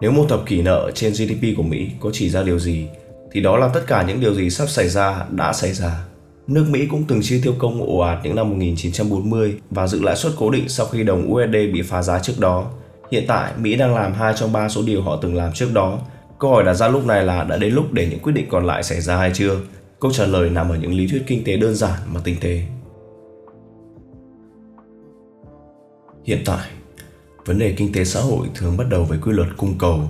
Nếu 0.00 0.10
một 0.10 0.26
thập 0.28 0.46
kỷ 0.46 0.62
nợ 0.62 0.90
trên 0.94 1.12
GDP 1.12 1.56
của 1.56 1.62
Mỹ 1.62 1.90
có 2.00 2.10
chỉ 2.12 2.30
ra 2.30 2.42
điều 2.42 2.58
gì, 2.58 2.86
thì 3.32 3.40
đó 3.40 3.56
là 3.56 3.68
tất 3.68 3.80
cả 3.86 4.02
những 4.02 4.20
điều 4.20 4.34
gì 4.34 4.50
sắp 4.50 4.68
xảy 4.68 4.88
ra 4.88 5.26
đã 5.30 5.52
xảy 5.52 5.72
ra. 5.72 6.07
Nước 6.48 6.66
Mỹ 6.70 6.86
cũng 6.86 7.04
từng 7.08 7.20
chi 7.22 7.40
tiêu 7.42 7.54
công 7.58 7.80
ồ 7.80 7.98
ạt 7.98 8.18
những 8.24 8.36
năm 8.36 8.50
1940 8.50 9.60
và 9.70 9.86
giữ 9.86 10.02
lãi 10.02 10.16
suất 10.16 10.32
cố 10.36 10.50
định 10.50 10.68
sau 10.68 10.86
khi 10.86 11.02
đồng 11.02 11.32
USD 11.32 11.52
bị 11.52 11.82
phá 11.82 12.02
giá 12.02 12.18
trước 12.18 12.32
đó. 12.38 12.70
Hiện 13.10 13.24
tại, 13.28 13.52
Mỹ 13.58 13.76
đang 13.76 13.94
làm 13.94 14.12
hai 14.12 14.34
trong 14.36 14.52
ba 14.52 14.68
số 14.68 14.82
điều 14.86 15.02
họ 15.02 15.18
từng 15.22 15.36
làm 15.36 15.52
trước 15.52 15.68
đó. 15.74 15.98
Câu 16.38 16.50
hỏi 16.50 16.64
đặt 16.64 16.74
ra 16.74 16.88
lúc 16.88 17.06
này 17.06 17.24
là 17.24 17.44
đã 17.44 17.56
đến 17.56 17.74
lúc 17.74 17.92
để 17.92 18.08
những 18.10 18.18
quyết 18.18 18.32
định 18.32 18.46
còn 18.50 18.66
lại 18.66 18.82
xảy 18.82 19.00
ra 19.00 19.16
hay 19.16 19.30
chưa? 19.34 19.60
Câu 20.00 20.12
trả 20.12 20.26
lời 20.26 20.50
nằm 20.50 20.68
ở 20.68 20.76
những 20.76 20.94
lý 20.94 21.06
thuyết 21.06 21.22
kinh 21.26 21.44
tế 21.44 21.56
đơn 21.56 21.74
giản 21.74 22.00
mà 22.12 22.20
tinh 22.24 22.36
tế. 22.40 22.62
Hiện 26.24 26.42
tại, 26.44 26.68
vấn 27.46 27.58
đề 27.58 27.72
kinh 27.76 27.92
tế 27.92 28.04
xã 28.04 28.20
hội 28.20 28.46
thường 28.54 28.76
bắt 28.76 28.84
đầu 28.90 29.04
với 29.04 29.18
quy 29.22 29.32
luật 29.32 29.48
cung 29.56 29.74
cầu. 29.78 30.00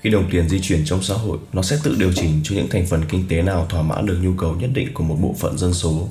Khi 0.00 0.10
đồng 0.10 0.30
tiền 0.30 0.48
di 0.48 0.60
chuyển 0.60 0.84
trong 0.84 1.02
xã 1.02 1.14
hội, 1.14 1.38
nó 1.52 1.62
sẽ 1.62 1.78
tự 1.82 1.96
điều 1.98 2.12
chỉnh 2.12 2.40
cho 2.42 2.54
những 2.54 2.68
thành 2.68 2.86
phần 2.86 3.04
kinh 3.08 3.28
tế 3.28 3.42
nào 3.42 3.66
thỏa 3.68 3.82
mãn 3.82 4.06
được 4.06 4.18
nhu 4.22 4.32
cầu 4.32 4.54
nhất 4.54 4.70
định 4.74 4.88
của 4.94 5.04
một 5.04 5.16
bộ 5.20 5.34
phận 5.38 5.58
dân 5.58 5.74
số. 5.74 6.08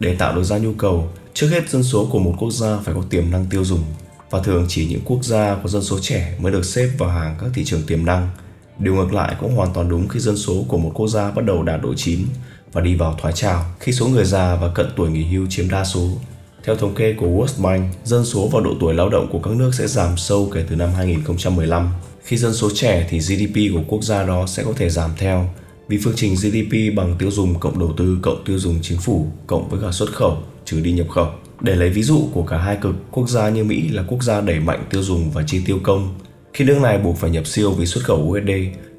Để 0.00 0.14
tạo 0.14 0.34
được 0.36 0.44
ra 0.44 0.58
nhu 0.58 0.72
cầu, 0.72 1.08
trước 1.34 1.48
hết 1.48 1.70
dân 1.70 1.82
số 1.82 2.08
của 2.10 2.18
một 2.18 2.34
quốc 2.38 2.50
gia 2.50 2.76
phải 2.76 2.94
có 2.94 3.02
tiềm 3.10 3.30
năng 3.30 3.46
tiêu 3.46 3.64
dùng 3.64 3.84
và 4.30 4.40
thường 4.40 4.66
chỉ 4.68 4.86
những 4.86 5.00
quốc 5.04 5.24
gia 5.24 5.54
có 5.62 5.68
dân 5.68 5.82
số 5.82 5.98
trẻ 6.02 6.36
mới 6.40 6.52
được 6.52 6.64
xếp 6.64 6.90
vào 6.98 7.10
hàng 7.10 7.36
các 7.40 7.50
thị 7.54 7.64
trường 7.64 7.82
tiềm 7.86 8.06
năng. 8.06 8.30
Điều 8.78 8.94
ngược 8.94 9.12
lại 9.12 9.36
cũng 9.40 9.56
hoàn 9.56 9.72
toàn 9.74 9.88
đúng 9.88 10.08
khi 10.08 10.20
dân 10.20 10.36
số 10.36 10.64
của 10.68 10.78
một 10.78 10.92
quốc 10.94 11.08
gia 11.08 11.30
bắt 11.30 11.44
đầu 11.44 11.62
đạt 11.62 11.80
độ 11.82 11.94
chín 11.96 12.26
và 12.72 12.80
đi 12.80 12.94
vào 12.94 13.18
thoái 13.20 13.34
trào 13.34 13.64
khi 13.80 13.92
số 13.92 14.08
người 14.08 14.24
già 14.24 14.56
và 14.56 14.68
cận 14.74 14.86
tuổi 14.96 15.10
nghỉ 15.10 15.24
hưu 15.24 15.46
chiếm 15.50 15.68
đa 15.68 15.84
số 15.84 16.08
theo 16.64 16.76
thống 16.76 16.94
kê 16.94 17.12
của 17.12 17.26
World 17.26 17.62
Bank, 17.62 17.94
dân 18.04 18.24
số 18.24 18.48
và 18.52 18.60
độ 18.60 18.70
tuổi 18.80 18.94
lao 18.94 19.08
động 19.08 19.28
của 19.32 19.38
các 19.38 19.56
nước 19.56 19.74
sẽ 19.74 19.86
giảm 19.86 20.16
sâu 20.16 20.50
kể 20.54 20.64
từ 20.68 20.76
năm 20.76 20.90
2015. 20.96 21.88
Khi 22.24 22.36
dân 22.36 22.54
số 22.54 22.70
trẻ 22.74 23.06
thì 23.10 23.18
GDP 23.18 23.74
của 23.74 23.82
quốc 23.88 24.04
gia 24.04 24.22
đó 24.22 24.46
sẽ 24.46 24.62
có 24.62 24.72
thể 24.76 24.90
giảm 24.90 25.10
theo 25.16 25.48
vì 25.88 25.98
phương 26.04 26.14
trình 26.16 26.34
GDP 26.34 26.96
bằng 26.96 27.16
tiêu 27.18 27.30
dùng 27.30 27.58
cộng 27.58 27.78
đầu 27.78 27.92
tư 27.96 28.18
cộng 28.22 28.44
tiêu 28.44 28.58
dùng 28.58 28.78
chính 28.82 28.98
phủ 28.98 29.26
cộng 29.46 29.68
với 29.68 29.80
cả 29.82 29.92
xuất 29.92 30.12
khẩu 30.12 30.38
trừ 30.64 30.80
đi 30.80 30.92
nhập 30.92 31.06
khẩu. 31.10 31.28
Để 31.60 31.74
lấy 31.74 31.90
ví 31.90 32.02
dụ 32.02 32.28
của 32.32 32.42
cả 32.42 32.58
hai 32.58 32.76
cực, 32.76 32.94
quốc 33.10 33.28
gia 33.28 33.48
như 33.48 33.64
Mỹ 33.64 33.88
là 33.88 34.04
quốc 34.08 34.22
gia 34.22 34.40
đẩy 34.40 34.60
mạnh 34.60 34.84
tiêu 34.90 35.02
dùng 35.02 35.30
và 35.30 35.42
chi 35.46 35.62
tiêu 35.66 35.78
công. 35.82 36.14
Khi 36.52 36.64
nước 36.64 36.78
này 36.82 36.98
buộc 36.98 37.16
phải 37.16 37.30
nhập 37.30 37.46
siêu 37.46 37.70
vì 37.72 37.86
xuất 37.86 38.04
khẩu 38.04 38.16
USD, 38.16 38.50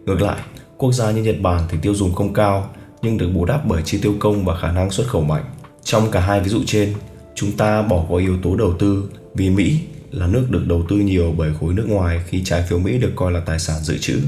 ngược 0.06 0.22
lại, 0.22 0.40
quốc 0.78 0.92
gia 0.92 1.12
như 1.12 1.24
Nhật 1.24 1.42
Bản 1.42 1.64
thì 1.70 1.78
tiêu 1.82 1.96
dùng 1.96 2.14
không 2.14 2.34
cao 2.34 2.70
nhưng 3.02 3.18
được 3.18 3.30
bù 3.34 3.46
đắp 3.46 3.66
bởi 3.66 3.82
chi 3.86 3.98
tiêu 4.02 4.14
công 4.20 4.46
và 4.46 4.58
khả 4.58 4.72
năng 4.72 4.92
xuất 4.92 5.08
khẩu 5.08 5.22
mạnh. 5.22 5.44
Trong 5.84 6.12
cả 6.12 6.20
hai 6.20 6.40
ví 6.40 6.50
dụ 6.50 6.64
trên, 6.66 6.94
chúng 7.36 7.52
ta 7.52 7.82
bỏ 7.82 8.06
qua 8.10 8.20
yếu 8.22 8.38
tố 8.44 8.56
đầu 8.56 8.74
tư 8.80 9.10
vì 9.34 9.50
Mỹ 9.50 9.80
là 10.12 10.28
nước 10.28 10.48
được 10.50 10.68
đầu 10.68 10.84
tư 10.90 10.96
nhiều 10.96 11.34
bởi 11.38 11.52
khối 11.60 11.74
nước 11.74 11.86
ngoài 11.90 12.22
khi 12.28 12.44
trái 12.44 12.64
phiếu 12.70 12.80
Mỹ 12.80 12.98
được 12.98 13.12
coi 13.16 13.32
là 13.32 13.40
tài 13.40 13.60
sản 13.60 13.84
dự 13.84 13.98
trữ. 13.98 14.20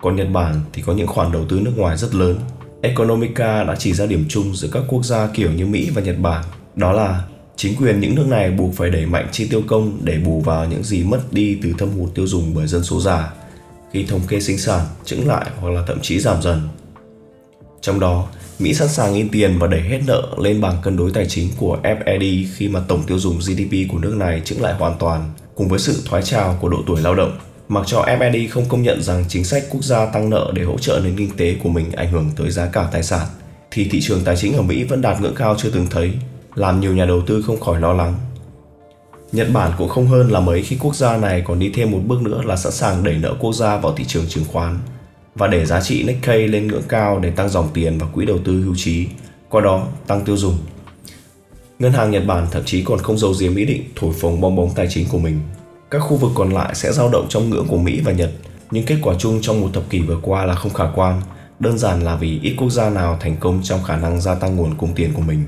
Còn 0.00 0.16
Nhật 0.16 0.28
Bản 0.32 0.60
thì 0.72 0.82
có 0.82 0.92
những 0.92 1.06
khoản 1.06 1.32
đầu 1.32 1.44
tư 1.48 1.60
nước 1.60 1.72
ngoài 1.76 1.96
rất 1.96 2.14
lớn. 2.14 2.38
Economica 2.82 3.64
đã 3.64 3.76
chỉ 3.78 3.92
ra 3.92 4.06
điểm 4.06 4.24
chung 4.28 4.56
giữa 4.56 4.68
các 4.72 4.82
quốc 4.88 5.04
gia 5.04 5.26
kiểu 5.26 5.52
như 5.52 5.66
Mỹ 5.66 5.90
và 5.94 6.02
Nhật 6.02 6.18
Bản. 6.18 6.44
Đó 6.74 6.92
là 6.92 7.24
chính 7.56 7.76
quyền 7.76 8.00
những 8.00 8.14
nước 8.14 8.26
này 8.26 8.50
buộc 8.50 8.74
phải 8.74 8.90
đẩy 8.90 9.06
mạnh 9.06 9.28
chi 9.32 9.48
tiêu 9.50 9.62
công 9.66 9.98
để 10.02 10.18
bù 10.18 10.40
vào 10.40 10.66
những 10.66 10.82
gì 10.82 11.02
mất 11.02 11.20
đi 11.32 11.58
từ 11.62 11.72
thâm 11.78 11.88
hụt 11.88 12.14
tiêu 12.14 12.26
dùng 12.26 12.54
bởi 12.54 12.66
dân 12.66 12.84
số 12.84 13.00
già 13.00 13.32
khi 13.92 14.04
thống 14.04 14.20
kê 14.28 14.40
sinh 14.40 14.58
sản 14.58 14.86
chững 15.04 15.28
lại 15.28 15.46
hoặc 15.60 15.70
là 15.70 15.84
thậm 15.86 15.98
chí 16.02 16.18
giảm 16.18 16.42
dần. 16.42 16.60
Trong 17.80 18.00
đó, 18.00 18.26
Mỹ 18.58 18.74
sẵn 18.74 18.88
sàng 18.88 19.14
in 19.14 19.28
tiền 19.28 19.58
và 19.58 19.66
đẩy 19.66 19.80
hết 19.80 20.00
nợ 20.06 20.22
lên 20.38 20.60
bảng 20.60 20.76
cân 20.82 20.96
đối 20.96 21.10
tài 21.10 21.26
chính 21.26 21.50
của 21.56 21.78
FED 21.82 22.44
khi 22.56 22.68
mà 22.68 22.80
tổng 22.88 23.02
tiêu 23.06 23.18
dùng 23.18 23.38
GDP 23.38 23.90
của 23.92 23.98
nước 23.98 24.14
này 24.16 24.42
chững 24.44 24.62
lại 24.62 24.74
hoàn 24.74 24.98
toàn, 24.98 25.30
cùng 25.54 25.68
với 25.68 25.78
sự 25.78 26.02
thoái 26.04 26.22
trào 26.22 26.58
của 26.60 26.68
độ 26.68 26.78
tuổi 26.86 27.00
lao 27.00 27.14
động. 27.14 27.38
Mặc 27.68 27.84
cho 27.86 28.02
FED 28.02 28.48
không 28.50 28.64
công 28.68 28.82
nhận 28.82 29.02
rằng 29.02 29.24
chính 29.28 29.44
sách 29.44 29.64
quốc 29.70 29.84
gia 29.84 30.06
tăng 30.06 30.30
nợ 30.30 30.52
để 30.54 30.62
hỗ 30.62 30.78
trợ 30.78 31.00
nền 31.04 31.16
kinh 31.16 31.36
tế 31.36 31.54
của 31.62 31.68
mình 31.68 31.92
ảnh 31.92 32.12
hưởng 32.12 32.30
tới 32.36 32.50
giá 32.50 32.66
cả 32.66 32.88
tài 32.92 33.02
sản, 33.02 33.26
thì 33.70 33.88
thị 33.88 34.00
trường 34.00 34.24
tài 34.24 34.36
chính 34.36 34.56
ở 34.56 34.62
Mỹ 34.62 34.84
vẫn 34.84 35.02
đạt 35.02 35.20
ngưỡng 35.20 35.34
cao 35.34 35.54
chưa 35.58 35.70
từng 35.70 35.86
thấy, 35.90 36.12
làm 36.54 36.80
nhiều 36.80 36.94
nhà 36.94 37.04
đầu 37.04 37.22
tư 37.26 37.42
không 37.42 37.60
khỏi 37.60 37.80
lo 37.80 37.92
lắng. 37.92 38.14
Nhật 39.32 39.48
Bản 39.52 39.72
cũng 39.78 39.88
không 39.88 40.06
hơn 40.06 40.30
là 40.30 40.40
mấy 40.40 40.62
khi 40.62 40.76
quốc 40.80 40.96
gia 40.96 41.16
này 41.16 41.42
còn 41.46 41.58
đi 41.58 41.70
thêm 41.74 41.90
một 41.90 42.00
bước 42.06 42.22
nữa 42.22 42.42
là 42.44 42.56
sẵn 42.56 42.72
sàng 42.72 43.04
đẩy 43.04 43.14
nợ 43.14 43.34
quốc 43.40 43.52
gia 43.52 43.76
vào 43.76 43.92
thị 43.96 44.04
trường 44.04 44.28
chứng 44.28 44.44
khoán 44.44 44.78
và 45.38 45.46
để 45.46 45.66
giá 45.66 45.80
trị 45.80 46.02
Nikkei 46.02 46.48
lên 46.48 46.66
ngưỡng 46.66 46.82
cao 46.88 47.18
để 47.18 47.30
tăng 47.30 47.48
dòng 47.48 47.68
tiền 47.74 47.98
và 47.98 48.06
quỹ 48.06 48.26
đầu 48.26 48.38
tư 48.44 48.62
hưu 48.62 48.74
trí, 48.76 49.06
qua 49.48 49.60
đó 49.60 49.86
tăng 50.06 50.24
tiêu 50.24 50.36
dùng. 50.36 50.58
Ngân 51.78 51.92
hàng 51.92 52.10
Nhật 52.10 52.22
Bản 52.26 52.46
thậm 52.50 52.62
chí 52.64 52.82
còn 52.82 52.98
không 52.98 53.18
giấu 53.18 53.34
giếm 53.40 53.56
ý 53.56 53.64
định 53.64 53.84
thổi 53.96 54.12
phồng 54.20 54.40
bong 54.40 54.56
bóng 54.56 54.70
tài 54.74 54.86
chính 54.90 55.08
của 55.08 55.18
mình. 55.18 55.40
Các 55.90 55.98
khu 55.98 56.16
vực 56.16 56.30
còn 56.34 56.52
lại 56.52 56.74
sẽ 56.74 56.92
dao 56.92 57.08
động 57.08 57.26
trong 57.28 57.50
ngưỡng 57.50 57.66
của 57.68 57.78
Mỹ 57.78 58.00
và 58.04 58.12
Nhật, 58.12 58.30
nhưng 58.70 58.86
kết 58.86 58.96
quả 59.02 59.14
chung 59.18 59.38
trong 59.42 59.60
một 59.60 59.68
thập 59.74 59.90
kỷ 59.90 60.00
vừa 60.00 60.18
qua 60.22 60.44
là 60.44 60.54
không 60.54 60.74
khả 60.74 60.84
quan, 60.94 61.22
đơn 61.60 61.78
giản 61.78 62.00
là 62.00 62.16
vì 62.16 62.40
ít 62.42 62.54
quốc 62.58 62.70
gia 62.70 62.90
nào 62.90 63.16
thành 63.20 63.36
công 63.40 63.60
trong 63.62 63.84
khả 63.84 63.96
năng 63.96 64.20
gia 64.20 64.34
tăng 64.34 64.56
nguồn 64.56 64.74
cung 64.74 64.94
tiền 64.94 65.12
của 65.14 65.22
mình. 65.22 65.42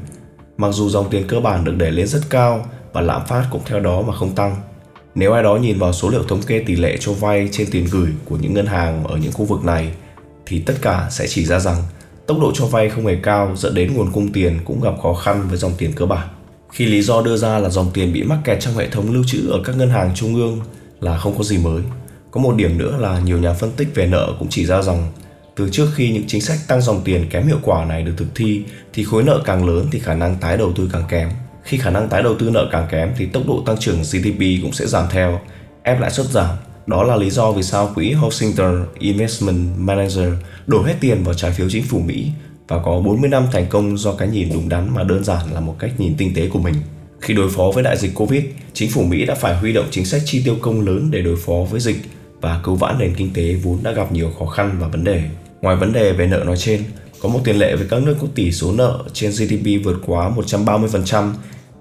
Mặc 0.57 0.73
dù 0.73 0.89
dòng 0.89 1.11
tiền 1.11 1.25
cơ 1.29 1.41
bản 1.41 1.65
được 1.65 1.77
đẩy 1.77 1.91
lên 1.91 2.07
rất 2.07 2.21
cao 2.31 2.67
và 2.93 3.01
lạm 3.01 3.27
phát 3.27 3.47
cũng 3.51 3.63
theo 3.65 3.81
đó 3.81 4.03
mà 4.03 4.15
không 4.15 4.35
tăng, 4.35 4.57
nếu 5.15 5.33
ai 5.33 5.43
đó 5.43 5.57
nhìn 5.57 5.79
vào 5.79 5.93
số 5.93 6.09
liệu 6.09 6.23
thống 6.23 6.43
kê 6.43 6.63
tỷ 6.67 6.77
lệ 6.77 6.97
cho 7.01 7.13
vay 7.13 7.49
trên 7.53 7.69
tiền 7.71 7.87
gửi 7.91 8.11
của 8.25 8.37
những 8.37 8.55
ngân 8.55 8.67
hàng 8.67 9.05
ở 9.05 9.17
những 9.17 9.33
khu 9.33 9.45
vực 9.45 9.65
này, 9.65 9.93
thì 10.47 10.59
tất 10.59 10.75
cả 10.83 11.09
sẽ 11.11 11.27
chỉ 11.27 11.45
ra 11.45 11.59
rằng 11.59 11.83
tốc 12.27 12.39
độ 12.41 12.53
cho 12.55 12.67
vay 12.67 12.91
không 12.91 13.07
hề 13.07 13.17
cao 13.23 13.57
dẫn 13.57 13.75
đến 13.75 13.95
nguồn 13.95 14.13
cung 14.13 14.33
tiền 14.33 14.59
cũng 14.65 14.81
gặp 14.81 14.95
khó 15.03 15.15
khăn 15.15 15.49
với 15.49 15.59
dòng 15.59 15.73
tiền 15.79 15.93
cơ 15.93 16.07
bản. 16.07 16.29
Khi 16.73 16.87
lý 16.87 17.03
do 17.03 17.23
đưa 17.23 17.37
ra 17.37 17.59
là 17.59 17.69
dòng 17.69 17.91
tiền 17.95 18.13
bị 18.13 18.23
mắc 18.23 18.39
kẹt 18.45 18.61
trong 18.61 18.75
hệ 18.75 18.89
thống 18.89 19.13
lưu 19.13 19.25
trữ 19.27 19.49
ở 19.51 19.61
các 19.65 19.77
ngân 19.77 19.91
hàng 19.91 20.13
trung 20.15 20.35
ương 20.35 20.61
là 21.01 21.19
không 21.19 21.39
có 21.39 21.45
gì 21.45 21.59
mới. 21.59 21.83
Có 22.31 22.41
một 22.41 22.57
điểm 22.57 22.79
nữa 22.79 22.97
là 23.01 23.21
nhiều 23.21 23.39
nhà 23.39 23.53
phân 23.53 23.73
tích 23.77 23.89
về 23.95 24.07
nợ 24.07 24.33
cũng 24.39 24.49
chỉ 24.51 24.67
ra 24.67 24.83
rằng 24.83 25.13
từ 25.57 25.69
trước 25.71 25.87
khi 25.95 26.11
những 26.11 26.25
chính 26.27 26.41
sách 26.41 26.59
tăng 26.69 26.83
dòng 26.83 27.01
tiền 27.05 27.27
kém 27.31 27.47
hiệu 27.47 27.59
quả 27.63 27.85
này 27.85 28.03
được 28.03 28.13
thực 28.17 28.29
thi, 28.35 28.63
thì 28.93 29.05
khối 29.05 29.23
nợ 29.23 29.41
càng 29.45 29.67
lớn 29.67 29.87
thì 29.93 29.99
khả 29.99 30.15
năng 30.15 30.37
tái 30.37 30.57
đầu 30.57 30.73
tư 30.77 30.91
càng 30.93 31.05
kém. 31.09 31.31
Khi 31.71 31.79
khả 31.79 31.91
năng 31.91 32.09
tái 32.09 32.23
đầu 32.23 32.35
tư 32.39 32.51
nợ 32.51 32.69
càng 32.73 32.87
kém 32.91 33.13
thì 33.17 33.27
tốc 33.27 33.43
độ 33.47 33.63
tăng 33.67 33.77
trưởng 33.79 34.03
GDP 34.03 34.63
cũng 34.63 34.73
sẽ 34.73 34.87
giảm 34.87 35.07
theo, 35.11 35.41
ép 35.83 36.01
lãi 36.01 36.11
suất 36.11 36.27
giảm. 36.27 36.57
Đó 36.87 37.03
là 37.03 37.17
lý 37.17 37.31
do 37.31 37.53
vì 37.53 37.63
sao 37.63 37.93
quỹ 37.95 38.13
Housington 38.13 38.87
Investment 38.99 39.79
Manager 39.79 40.29
đổ 40.67 40.83
hết 40.83 40.95
tiền 41.01 41.25
vào 41.25 41.35
trái 41.35 41.51
phiếu 41.51 41.71
chính 41.71 41.85
phủ 41.85 41.99
Mỹ 41.99 42.31
và 42.69 42.79
có 42.85 43.01
40 43.01 43.31
năm 43.31 43.47
thành 43.53 43.67
công 43.69 43.99
do 43.99 44.13
cái 44.13 44.29
nhìn 44.29 44.49
đúng 44.55 44.69
đắn 44.69 44.95
mà 44.95 45.03
đơn 45.03 45.25
giản 45.25 45.53
là 45.53 45.61
một 45.61 45.77
cách 45.79 45.91
nhìn 45.99 46.15
tinh 46.19 46.33
tế 46.35 46.49
của 46.49 46.59
mình. 46.59 46.75
Khi 47.21 47.35
đối 47.35 47.51
phó 47.51 47.71
với 47.75 47.83
đại 47.83 47.97
dịch 47.97 48.15
Covid, 48.15 48.45
chính 48.73 48.91
phủ 48.91 49.03
Mỹ 49.03 49.27
đã 49.27 49.35
phải 49.35 49.57
huy 49.57 49.73
động 49.73 49.87
chính 49.91 50.05
sách 50.05 50.23
chi 50.25 50.43
tiêu 50.45 50.57
công 50.61 50.87
lớn 50.87 51.11
để 51.11 51.23
đối 51.23 51.37
phó 51.37 51.55
với 51.71 51.81
dịch 51.81 51.97
và 52.41 52.61
cứu 52.65 52.75
vãn 52.75 52.99
nền 52.99 53.15
kinh 53.15 53.31
tế 53.35 53.55
vốn 53.55 53.79
đã 53.83 53.93
gặp 53.93 54.13
nhiều 54.13 54.31
khó 54.39 54.47
khăn 54.47 54.77
và 54.81 54.89
vấn 54.89 55.05
đề. 55.05 55.23
Ngoài 55.61 55.77
vấn 55.77 55.93
đề 55.93 56.13
về 56.13 56.27
nợ 56.27 56.43
nói 56.47 56.57
trên, 56.57 56.83
có 57.21 57.29
một 57.29 57.41
tiền 57.45 57.59
lệ 57.59 57.77
với 57.77 57.87
các 57.91 58.03
nước 58.03 58.17
có 58.21 58.27
tỷ 58.35 58.53
số 58.53 58.73
nợ 58.73 59.05
trên 59.13 59.31
GDP 59.31 59.85
vượt 59.85 60.01
quá 60.07 60.31
130% 60.37 61.33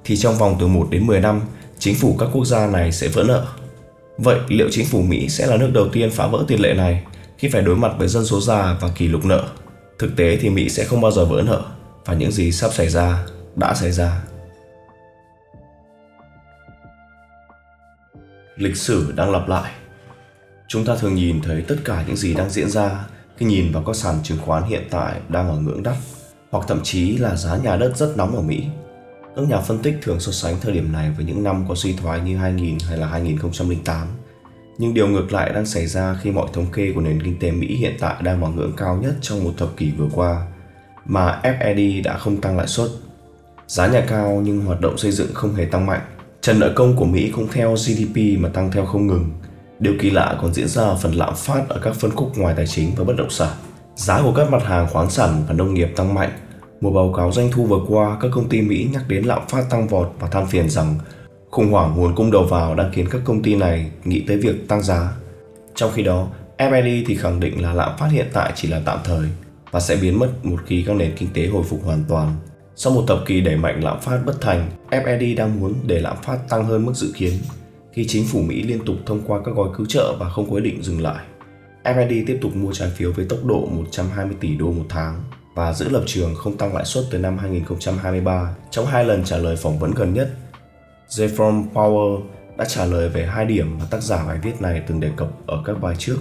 thì 0.10 0.18
trong 0.18 0.36
vòng 0.36 0.56
từ 0.60 0.68
1 0.68 0.88
đến 0.90 1.08
10 1.08 1.20
năm, 1.20 1.42
chính 1.80 1.96
phủ 1.96 2.16
các 2.20 2.30
quốc 2.34 2.46
gia 2.46 2.68
này 2.68 2.92
sẽ 2.92 3.08
vỡ 3.08 3.24
nợ. 3.24 3.46
Vậy 4.18 4.40
liệu 4.48 4.68
chính 4.72 4.86
phủ 4.86 5.02
Mỹ 5.02 5.30
sẽ 5.30 5.48
là 5.48 5.58
nước 5.58 5.72
đầu 5.74 5.90
tiên 5.90 6.12
phá 6.12 6.28
vỡ 6.28 6.46
tiền 6.48 6.62
lệ 6.62 6.74
này 6.74 7.04
khi 7.38 7.50
phải 7.50 7.62
đối 7.62 7.76
mặt 7.76 7.92
với 7.98 8.08
dân 8.08 8.26
số 8.26 8.42
già 8.42 8.78
và 8.82 8.90
kỷ 8.96 9.08
lục 9.08 9.26
nợ? 9.26 9.48
Thực 10.00 10.16
tế 10.16 10.38
thì 10.38 10.50
Mỹ 10.50 10.70
sẽ 10.70 10.84
không 10.84 11.02
bao 11.02 11.12
giờ 11.12 11.26
vỡ 11.26 11.42
nợ 11.46 11.64
và 12.06 12.14
những 12.14 12.32
gì 12.32 12.52
sắp 12.52 12.74
xảy 12.74 12.90
ra 12.90 13.26
đã 13.56 13.74
xảy 13.74 13.92
ra. 13.92 14.22
Lịch 18.56 18.78
sử 18.78 19.12
đang 19.16 19.32
lặp 19.32 19.50
lại. 19.50 19.72
Chúng 20.68 20.86
ta 20.86 20.96
thường 20.96 21.16
nhìn 21.16 21.42
thấy 21.42 21.64
tất 21.68 21.78
cả 21.86 22.04
những 22.08 22.18
gì 22.18 22.34
đang 22.34 22.50
diễn 22.50 22.70
ra 22.70 23.06
khi 23.38 23.46
nhìn 23.46 23.72
vào 23.72 23.84
các 23.88 23.96
sàn 23.96 24.16
chứng 24.24 24.38
khoán 24.46 24.64
hiện 24.64 24.88
tại 24.90 25.20
đang 25.30 25.50
ở 25.50 25.60
ngưỡng 25.60 25.84
đắt 25.84 25.96
hoặc 26.52 26.66
thậm 26.68 26.80
chí 26.84 27.18
là 27.18 27.36
giá 27.36 27.58
nhà 27.58 27.76
đất 27.76 27.98
rất 27.98 28.14
nóng 28.18 28.36
ở 28.36 28.42
Mỹ. 28.42 28.64
Các 29.40 29.50
nhà 29.50 29.60
phân 29.60 29.80
tích 29.80 29.98
thường 30.02 30.20
so 30.20 30.32
sánh 30.32 30.56
thời 30.62 30.74
điểm 30.74 30.92
này 30.92 31.12
với 31.18 31.26
những 31.26 31.44
năm 31.44 31.66
có 31.70 31.76
suy 31.76 31.94
thoái 31.94 32.20
như 32.20 32.38
2000 32.38 32.78
hay 32.90 32.98
là 32.98 33.08
2008. 33.08 34.08
Nhưng 34.78 34.94
điều 34.94 35.08
ngược 35.08 35.34
lại 35.34 35.52
đang 35.54 35.66
xảy 35.66 35.88
ra 35.88 36.18
khi 36.22 36.32
mọi 36.32 36.48
thống 36.54 36.66
kê 36.74 36.92
của 36.96 37.02
nền 37.02 37.24
kinh 37.24 37.40
tế 37.40 37.52
Mỹ 37.52 37.68
hiện 37.76 37.96
tại 38.00 38.16
đang 38.22 38.42
ở 38.44 38.50
ngưỡng 38.50 38.74
cao 38.78 39.00
nhất 39.02 39.14
trong 39.22 39.44
một 39.44 39.52
thập 39.58 39.78
kỷ 39.78 39.92
vừa 39.92 40.08
qua, 40.14 40.48
mà 41.06 41.42
Fed 41.44 42.04
đã 42.04 42.18
không 42.18 42.42
tăng 42.42 42.58
lãi 42.58 42.68
suất. 42.68 42.90
Giá 43.68 43.88
nhà 43.88 44.02
cao 44.08 44.42
nhưng 44.46 44.62
hoạt 44.62 44.82
động 44.82 44.98
xây 44.98 45.12
dựng 45.12 45.34
không 45.34 45.56
hề 45.56 45.66
tăng 45.66 45.86
mạnh. 45.86 46.02
Trần 46.42 46.60
nợ 46.60 46.74
công 46.76 46.96
của 46.96 47.06
Mỹ 47.06 47.32
cũng 47.36 47.48
theo 47.52 47.76
GDP 47.76 48.18
mà 48.40 48.50
tăng 48.50 48.72
theo 48.72 48.86
không 48.86 49.08
ngừng. 49.08 49.30
Điều 49.80 49.94
kỳ 50.00 50.10
lạ 50.10 50.38
còn 50.42 50.54
diễn 50.54 50.68
ra 50.68 50.84
ở 50.84 50.96
phần 50.96 51.14
lạm 51.14 51.36
phát 51.36 51.70
ở 51.70 51.80
các 51.84 51.96
phân 51.96 52.12
khúc 52.12 52.38
ngoài 52.38 52.54
tài 52.58 52.68
chính 52.68 52.92
và 52.96 53.04
bất 53.04 53.14
động 53.18 53.30
sản. 53.30 53.54
Giá 53.96 54.22
của 54.22 54.34
các 54.36 54.52
mặt 54.52 54.64
hàng 54.64 54.88
khoáng 54.90 55.10
sản 55.10 55.44
và 55.48 55.54
nông 55.54 55.74
nghiệp 55.74 55.90
tăng 55.96 56.14
mạnh. 56.14 56.32
Một 56.82 56.92
báo 56.92 57.14
cáo 57.18 57.32
doanh 57.32 57.52
thu 57.52 57.66
vừa 57.66 57.80
qua, 57.88 58.18
các 58.22 58.32
công 58.34 58.50
ty 58.50 58.62
Mỹ 58.62 58.88
nhắc 58.94 59.04
đến 59.08 59.24
lạm 59.24 59.48
phát 59.48 59.66
tăng 59.70 59.88
vọt 59.88 60.14
và 60.20 60.28
than 60.28 60.48
phiền 60.48 60.70
rằng 60.70 60.96
khủng 61.50 61.72
hoảng 61.72 61.94
nguồn 61.98 62.16
cung 62.16 62.32
đầu 62.32 62.44
vào 62.44 62.76
đã 62.76 62.90
khiến 62.94 63.08
các 63.12 63.22
công 63.26 63.44
ty 63.44 63.56
này 63.56 63.92
nghĩ 64.04 64.24
tới 64.28 64.38
việc 64.38 64.68
tăng 64.68 64.82
giá. 64.82 65.14
Trong 65.76 65.92
khi 65.94 66.04
đó, 66.04 66.28
FED 66.58 67.04
thì 67.08 67.16
khẳng 67.16 67.40
định 67.40 67.62
là 67.62 67.74
lạm 67.74 67.98
phát 67.98 68.08
hiện 68.12 68.28
tại 68.34 68.52
chỉ 68.56 68.68
là 68.68 68.82
tạm 68.86 69.00
thời 69.04 69.28
và 69.72 69.80
sẽ 69.80 69.96
biến 69.96 70.20
mất 70.20 70.30
một 70.44 70.60
khi 70.66 70.84
các 70.88 70.96
nền 70.96 71.12
kinh 71.18 71.30
tế 71.34 71.48
hồi 71.48 71.64
phục 71.64 71.84
hoàn 71.84 72.04
toàn. 72.10 72.36
Sau 72.76 72.94
một 72.94 73.04
thập 73.08 73.20
kỷ 73.26 73.42
đẩy 73.42 73.56
mạnh 73.56 73.84
lạm 73.84 74.00
phát 74.02 74.20
bất 74.26 74.42
thành, 74.42 74.70
FED 74.90 75.36
đang 75.36 75.60
muốn 75.60 75.74
để 75.86 76.00
lạm 76.00 76.18
phát 76.24 76.38
tăng 76.50 76.66
hơn 76.66 76.86
mức 76.86 76.94
dự 76.96 77.12
kiến 77.16 77.34
khi 77.94 78.06
chính 78.08 78.26
phủ 78.26 78.42
Mỹ 78.42 78.64
liên 78.64 78.86
tục 78.86 78.96
thông 79.06 79.22
qua 79.28 79.40
các 79.46 79.56
gói 79.56 79.70
cứu 79.78 79.86
trợ 79.86 80.16
và 80.20 80.30
không 80.30 80.50
có 80.50 80.56
ý 80.56 80.62
định 80.62 80.84
dừng 80.84 81.02
lại. 81.02 81.26
FED 81.84 82.24
tiếp 82.28 82.38
tục 82.42 82.56
mua 82.56 82.74
trái 82.74 82.90
phiếu 82.90 83.12
với 83.12 83.26
tốc 83.30 83.40
độ 83.46 83.66
120 83.66 84.36
tỷ 84.40 84.56
đô 84.56 84.72
một 84.72 84.86
tháng 84.90 85.24
và 85.60 85.74
giữ 85.74 85.90
lập 85.90 86.04
trường 86.06 86.36
không 86.36 86.58
tăng 86.58 86.76
lãi 86.76 86.86
suất 86.86 87.04
từ 87.12 87.18
năm 87.18 87.38
2023. 87.38 88.56
Trong 88.72 88.86
hai 88.86 89.06
lần 89.06 89.24
trả 89.24 89.38
lời 89.38 89.56
phỏng 89.56 89.80
vấn 89.80 89.92
gần 89.92 90.14
nhất, 90.14 90.30
Jerome 91.10 91.64
Powell 91.74 92.22
đã 92.58 92.66
trả 92.66 92.86
lời 92.86 93.10
về 93.10 93.26
hai 93.26 93.46
điểm 93.46 93.78
mà 93.80 93.86
tác 93.92 94.04
giả 94.04 94.26
bài 94.28 94.38
viết 94.44 94.62
này 94.62 94.82
từng 94.88 95.00
đề 95.00 95.10
cập 95.16 95.28
ở 95.48 95.64
các 95.66 95.82
bài 95.82 95.96
trước. 95.98 96.18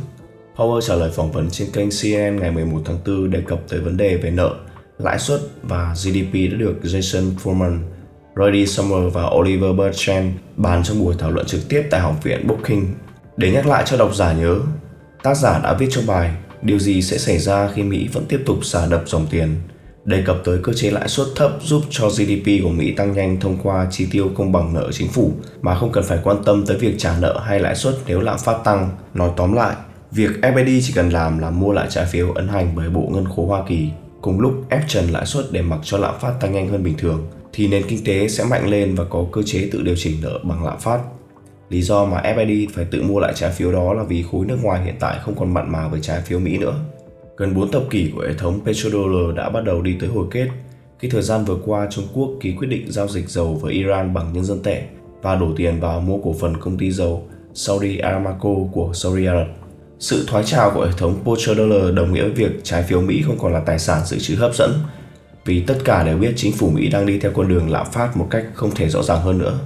Powell 0.57 0.81
trả 0.81 0.95
lời 0.95 1.11
phỏng 1.15 1.33
vấn 1.33 1.51
trên 1.51 1.71
kênh 1.73 1.89
CNN 1.91 2.37
ngày 2.37 2.51
11 2.51 2.81
tháng 2.85 2.99
4 3.07 3.31
đề 3.31 3.41
cập 3.47 3.59
tới 3.69 3.81
vấn 3.81 3.97
đề 3.97 4.17
về 4.17 4.31
nợ, 4.31 4.55
lãi 4.99 5.19
suất 5.19 5.41
và 5.63 5.95
GDP 5.95 6.35
đã 6.51 6.57
được 6.59 6.75
Jason 6.83 7.31
Furman, 7.45 7.79
Brady 8.35 8.67
Summer 8.67 9.15
và 9.15 9.31
Oliver 9.39 9.77
Bertrand 9.77 10.35
bàn 10.57 10.83
trong 10.83 11.05
buổi 11.05 11.15
thảo 11.19 11.31
luận 11.31 11.47
trực 11.47 11.69
tiếp 11.69 11.83
tại 11.91 12.01
Học 12.01 12.15
viện 12.23 12.47
Brookings. 12.47 12.89
Để 13.37 13.53
nhắc 13.53 13.67
lại 13.67 13.83
cho 13.87 13.97
độc 13.97 14.15
giả 14.15 14.33
nhớ, 14.33 14.57
tác 15.23 15.35
giả 15.35 15.61
đã 15.65 15.75
viết 15.75 15.89
trong 15.91 16.07
bài 16.07 16.37
điều 16.63 16.79
gì 16.79 17.03
sẽ 17.03 17.19
xảy 17.19 17.39
ra 17.39 17.71
khi 17.75 17.83
Mỹ 17.83 18.09
vẫn 18.13 18.25
tiếp 18.29 18.41
tục 18.47 18.65
xả 18.65 18.87
đập 18.87 19.03
dòng 19.07 19.27
tiền, 19.31 19.49
đề 20.05 20.23
cập 20.27 20.37
tới 20.45 20.59
cơ 20.63 20.73
chế 20.73 20.91
lãi 20.91 21.09
suất 21.09 21.27
thấp 21.37 21.51
giúp 21.63 21.83
cho 21.91 22.09
GDP 22.09 22.63
của 22.63 22.69
Mỹ 22.69 22.91
tăng 22.93 23.13
nhanh 23.13 23.41
thông 23.41 23.59
qua 23.63 23.87
chi 23.91 24.07
tiêu 24.11 24.31
công 24.35 24.53
bằng 24.53 24.75
nợ 24.75 24.93
chính 24.93 25.09
phủ 25.09 25.33
mà 25.61 25.75
không 25.75 25.93
cần 25.93 26.05
phải 26.05 26.19
quan 26.25 26.45
tâm 26.45 26.67
tới 26.67 26.77
việc 26.77 26.95
trả 26.99 27.19
nợ 27.21 27.41
hay 27.45 27.61
lãi 27.61 27.75
suất 27.75 27.95
nếu 28.07 28.21
lạm 28.21 28.39
phát 28.39 28.59
tăng. 28.65 28.91
Nói 29.15 29.31
tóm 29.37 29.53
lại, 29.53 29.77
việc 30.11 30.31
FED 30.43 30.81
chỉ 30.83 30.93
cần 30.93 31.11
làm 31.11 31.39
là 31.39 31.51
mua 31.51 31.73
lại 31.73 31.87
trái 31.91 32.07
phiếu 32.07 32.33
ấn 32.33 32.49
hành 32.49 32.73
bởi 32.77 32.91
Bộ 32.91 33.09
Ngân 33.13 33.25
khố 33.37 33.47
Hoa 33.47 33.63
Kỳ, 33.69 33.89
cùng 34.23 34.41
lúc 34.41 34.53
ép 34.69 34.89
trần 34.89 35.05
lãi 35.05 35.27
suất 35.27 35.45
để 35.51 35.63
mặc 35.63 35.79
cho 35.83 35.99
lạm 35.99 36.15
phát 36.21 36.33
tăng 36.41 36.53
nhanh 36.53 36.69
hơn 36.69 36.83
bình 36.83 36.95
thường, 36.99 37.29
thì 37.53 37.69
nền 37.69 37.83
kinh 37.89 38.05
tế 38.05 38.29
sẽ 38.29 38.45
mạnh 38.45 38.69
lên 38.69 38.95
và 38.95 39.05
có 39.05 39.25
cơ 39.33 39.43
chế 39.43 39.69
tự 39.73 39.83
điều 39.83 39.97
chỉnh 39.97 40.17
nợ 40.23 40.39
bằng 40.43 40.65
lạm 40.65 40.81
phát. 40.81 40.99
Lý 41.69 41.83
do 41.83 42.05
mà 42.05 42.23
FID 42.25 42.67
phải 42.75 42.85
tự 42.85 43.03
mua 43.03 43.21
lại 43.21 43.33
trái 43.37 43.51
phiếu 43.51 43.73
đó 43.73 43.95
là 43.95 44.03
vì 44.03 44.23
khối 44.23 44.47
nước 44.47 44.59
ngoài 44.63 44.85
hiện 44.85 44.95
tại 45.01 45.19
không 45.23 45.35
còn 45.39 45.55
mặn 45.55 45.73
mà 45.73 45.89
với 45.89 46.01
trái 46.01 46.21
phiếu 46.21 46.39
Mỹ 46.39 46.59
nữa. 46.59 46.75
Gần 47.37 47.55
4 47.55 47.71
thập 47.71 47.83
kỷ 47.91 48.11
của 48.15 48.23
hệ 48.29 48.35
thống 48.39 48.61
petrodollar 48.65 49.37
đã 49.37 49.49
bắt 49.49 49.65
đầu 49.65 49.83
đi 49.83 49.97
tới 50.01 50.09
hồi 50.09 50.27
kết 50.31 50.49
khi 50.99 51.09
thời 51.09 51.23
gian 51.23 51.45
vừa 51.45 51.57
qua, 51.65 51.87
Trung 51.91 52.07
Quốc 52.15 52.31
ký 52.41 52.53
quyết 52.53 52.67
định 52.67 52.93
giao 52.93 53.09
dịch 53.09 53.29
dầu 53.29 53.55
với 53.55 53.73
Iran 53.73 54.15
bằng 54.15 54.33
nhân 54.33 54.45
dân 54.45 54.63
tệ 54.63 54.83
và 55.23 55.35
đổ 55.35 55.53
tiền 55.57 55.81
vào 55.81 56.01
mua 56.01 56.19
cổ 56.19 56.35
phần 56.41 56.57
công 56.61 56.79
ty 56.79 56.91
dầu 56.91 57.27
Saudi 57.55 57.99
Aramco 57.99 58.55
của 58.73 58.91
Saudi 58.95 59.27
Arab. 59.27 59.47
Sự 59.99 60.25
thoái 60.29 60.45
trào 60.45 60.71
của 60.71 60.85
hệ 60.85 60.93
thống 60.99 61.15
petrodollar 61.25 61.95
đồng 61.95 62.13
nghĩa 62.13 62.23
với 62.23 62.31
việc 62.31 62.51
trái 62.63 62.83
phiếu 62.83 63.01
Mỹ 63.01 63.23
không 63.27 63.39
còn 63.39 63.53
là 63.53 63.61
tài 63.61 63.79
sản 63.79 64.07
dự 64.07 64.19
trữ 64.19 64.37
hấp 64.37 64.55
dẫn, 64.55 64.73
vì 65.45 65.61
tất 65.61 65.79
cả 65.85 66.05
đều 66.05 66.19
biết 66.19 66.33
chính 66.37 66.53
phủ 66.53 66.71
Mỹ 66.71 66.89
đang 66.89 67.07
đi 67.07 67.19
theo 67.19 67.33
con 67.35 67.49
đường 67.49 67.71
lạm 67.71 67.87
phát 67.93 68.17
một 68.17 68.27
cách 68.31 68.45
không 68.55 68.71
thể 68.71 68.89
rõ 68.89 69.03
ràng 69.03 69.21
hơn 69.21 69.39
nữa. 69.39 69.59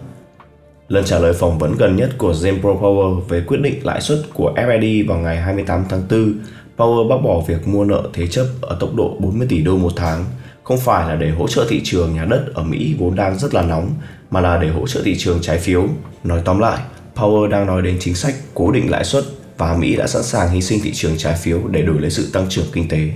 Lần 0.93 1.05
trả 1.05 1.19
lời 1.19 1.33
phỏng 1.33 1.59
vấn 1.59 1.77
gần 1.77 1.97
nhất 1.97 2.11
của 2.19 2.33
James 2.33 2.61
Power 2.61 3.21
về 3.21 3.43
quyết 3.47 3.61
định 3.61 3.87
lãi 3.87 4.01
suất 4.01 4.19
của 4.35 4.53
FED 4.57 5.09
vào 5.09 5.19
ngày 5.19 5.37
28 5.37 5.85
tháng 5.89 6.03
4, 6.11 6.35
Power 6.77 7.09
bác 7.09 7.17
bỏ 7.25 7.41
việc 7.47 7.69
mua 7.69 7.85
nợ 7.85 8.03
thế 8.13 8.27
chấp 8.27 8.47
ở 8.61 8.77
tốc 8.81 8.95
độ 8.95 9.17
40 9.19 9.47
tỷ 9.51 9.63
đô 9.63 9.77
một 9.77 9.93
tháng 9.97 10.25
không 10.63 10.79
phải 10.79 11.09
là 11.09 11.17
để 11.17 11.31
hỗ 11.31 11.49
trợ 11.49 11.67
thị 11.69 11.81
trường 11.85 12.15
nhà 12.15 12.25
đất 12.25 12.47
ở 12.55 12.63
Mỹ 12.63 12.95
vốn 12.99 13.15
đang 13.17 13.39
rất 13.39 13.55
là 13.55 13.63
nóng, 13.63 13.91
mà 14.31 14.41
là 14.41 14.59
để 14.59 14.69
hỗ 14.69 14.87
trợ 14.87 15.03
thị 15.05 15.17
trường 15.19 15.39
trái 15.43 15.59
phiếu. 15.59 15.85
Nói 16.25 16.43
tóm 16.45 16.59
lại, 16.59 16.79
Power 17.17 17.49
đang 17.49 17.67
nói 17.67 17.83
đến 17.83 17.97
chính 18.01 18.15
sách 18.15 18.35
cố 18.55 18.73
định 18.73 18.91
lãi 18.91 19.05
suất 19.05 19.25
và 19.59 19.77
Mỹ 19.77 19.97
đã 19.97 20.07
sẵn 20.07 20.23
sàng 20.23 20.51
hy 20.51 20.63
sinh 20.63 20.81
thị 20.83 20.93
trường 20.95 21.19
trái 21.19 21.35
phiếu 21.43 21.61
để 21.71 21.83
đổi 21.83 22.01
lấy 22.01 22.11
sự 22.11 22.31
tăng 22.33 22.47
trưởng 22.49 22.67
kinh 22.73 22.89
tế. 22.89 23.11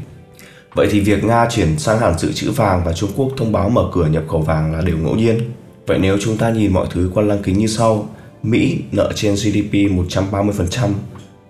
Vậy 0.75 0.89
thì 0.91 1.01
việc 1.01 1.25
Nga 1.25 1.47
chuyển 1.51 1.79
sang 1.79 1.99
hẳn 1.99 2.19
dự 2.19 2.33
trữ 2.33 2.51
vàng 2.51 2.83
và 2.85 2.93
Trung 2.93 3.11
Quốc 3.17 3.29
thông 3.37 3.53
báo 3.53 3.69
mở 3.69 3.83
cửa 3.93 4.07
nhập 4.07 4.23
khẩu 4.29 4.41
vàng 4.41 4.73
là 4.73 4.81
điều 4.81 4.99
ngẫu 4.99 5.15
nhiên. 5.15 5.41
Vậy 5.87 5.99
nếu 5.99 6.19
chúng 6.21 6.37
ta 6.37 6.51
nhìn 6.51 6.73
mọi 6.73 6.87
thứ 6.91 7.11
qua 7.15 7.23
lăng 7.23 7.43
kính 7.43 7.59
như 7.59 7.67
sau, 7.67 8.09
Mỹ 8.43 8.79
nợ 8.93 9.13
trên 9.15 9.35
GDP 9.35 9.73
130%, 9.73 10.91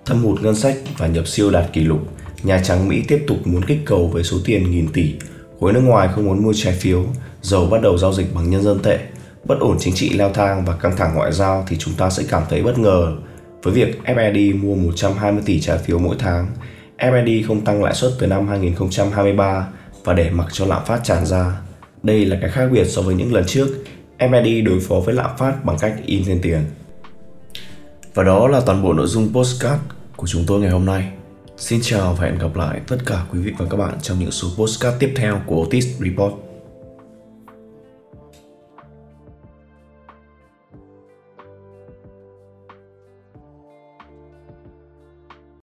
thâm 0.04 0.24
hụt 0.24 0.42
ngân 0.42 0.54
sách 0.54 0.76
và 0.98 1.06
nhập 1.06 1.28
siêu 1.28 1.50
đạt 1.50 1.72
kỷ 1.72 1.80
lục, 1.80 2.00
Nhà 2.42 2.60
Trắng 2.64 2.88
Mỹ 2.88 3.02
tiếp 3.08 3.24
tục 3.26 3.38
muốn 3.44 3.64
kích 3.64 3.78
cầu 3.84 4.08
với 4.08 4.24
số 4.24 4.36
tiền 4.44 4.70
nghìn 4.70 4.88
tỷ, 4.92 5.14
khối 5.60 5.72
nước 5.72 5.80
ngoài 5.80 6.08
không 6.14 6.24
muốn 6.24 6.42
mua 6.42 6.52
trái 6.56 6.74
phiếu, 6.74 7.04
dầu 7.42 7.66
bắt 7.66 7.82
đầu 7.82 7.98
giao 7.98 8.12
dịch 8.12 8.34
bằng 8.34 8.50
nhân 8.50 8.62
dân 8.62 8.78
tệ, 8.82 8.98
bất 9.44 9.60
ổn 9.60 9.76
chính 9.80 9.94
trị 9.94 10.10
leo 10.10 10.32
thang 10.32 10.64
và 10.64 10.76
căng 10.76 10.96
thẳng 10.96 11.14
ngoại 11.14 11.32
giao 11.32 11.64
thì 11.68 11.76
chúng 11.78 11.94
ta 11.94 12.10
sẽ 12.10 12.22
cảm 12.28 12.42
thấy 12.50 12.62
bất 12.62 12.78
ngờ. 12.78 13.16
Với 13.62 13.74
việc 13.74 14.00
FED 14.04 14.62
mua 14.62 14.74
120 14.74 15.42
tỷ 15.46 15.60
trái 15.60 15.78
phiếu 15.78 15.98
mỗi 15.98 16.16
tháng, 16.18 16.46
FED 16.98 17.46
không 17.48 17.64
tăng 17.64 17.84
lãi 17.84 17.94
suất 17.94 18.12
từ 18.18 18.26
năm 18.26 18.48
2023 18.48 19.68
và 20.04 20.14
để 20.14 20.30
mặc 20.30 20.46
cho 20.52 20.66
lạm 20.66 20.84
phát 20.84 21.00
tràn 21.04 21.26
ra. 21.26 21.60
Đây 22.02 22.24
là 22.24 22.38
cái 22.40 22.50
khác 22.50 22.68
biệt 22.72 22.84
so 22.84 23.02
với 23.02 23.14
những 23.14 23.34
lần 23.34 23.44
trước, 23.46 23.68
FED 24.18 24.64
đối 24.64 24.80
phó 24.80 24.94
với 25.00 25.14
lạm 25.14 25.30
phát 25.38 25.64
bằng 25.64 25.76
cách 25.80 25.94
in 26.06 26.24
thêm 26.24 26.40
tiền. 26.42 26.64
Và 28.14 28.24
đó 28.24 28.48
là 28.48 28.60
toàn 28.66 28.82
bộ 28.82 28.92
nội 28.92 29.06
dung 29.06 29.32
postcard 29.32 29.82
của 30.16 30.26
chúng 30.26 30.44
tôi 30.46 30.60
ngày 30.60 30.70
hôm 30.70 30.84
nay. 30.84 31.12
Xin 31.56 31.80
chào 31.82 32.14
và 32.14 32.26
hẹn 32.26 32.38
gặp 32.38 32.56
lại 32.56 32.80
tất 32.88 32.96
cả 33.06 33.24
quý 33.32 33.38
vị 33.38 33.52
và 33.58 33.66
các 33.70 33.76
bạn 33.76 33.94
trong 34.02 34.18
những 34.18 34.30
số 34.30 34.48
postcard 34.56 34.98
tiếp 34.98 35.12
theo 35.16 35.40
của 35.46 35.62
Otis 35.62 35.86
Report. 36.00 36.45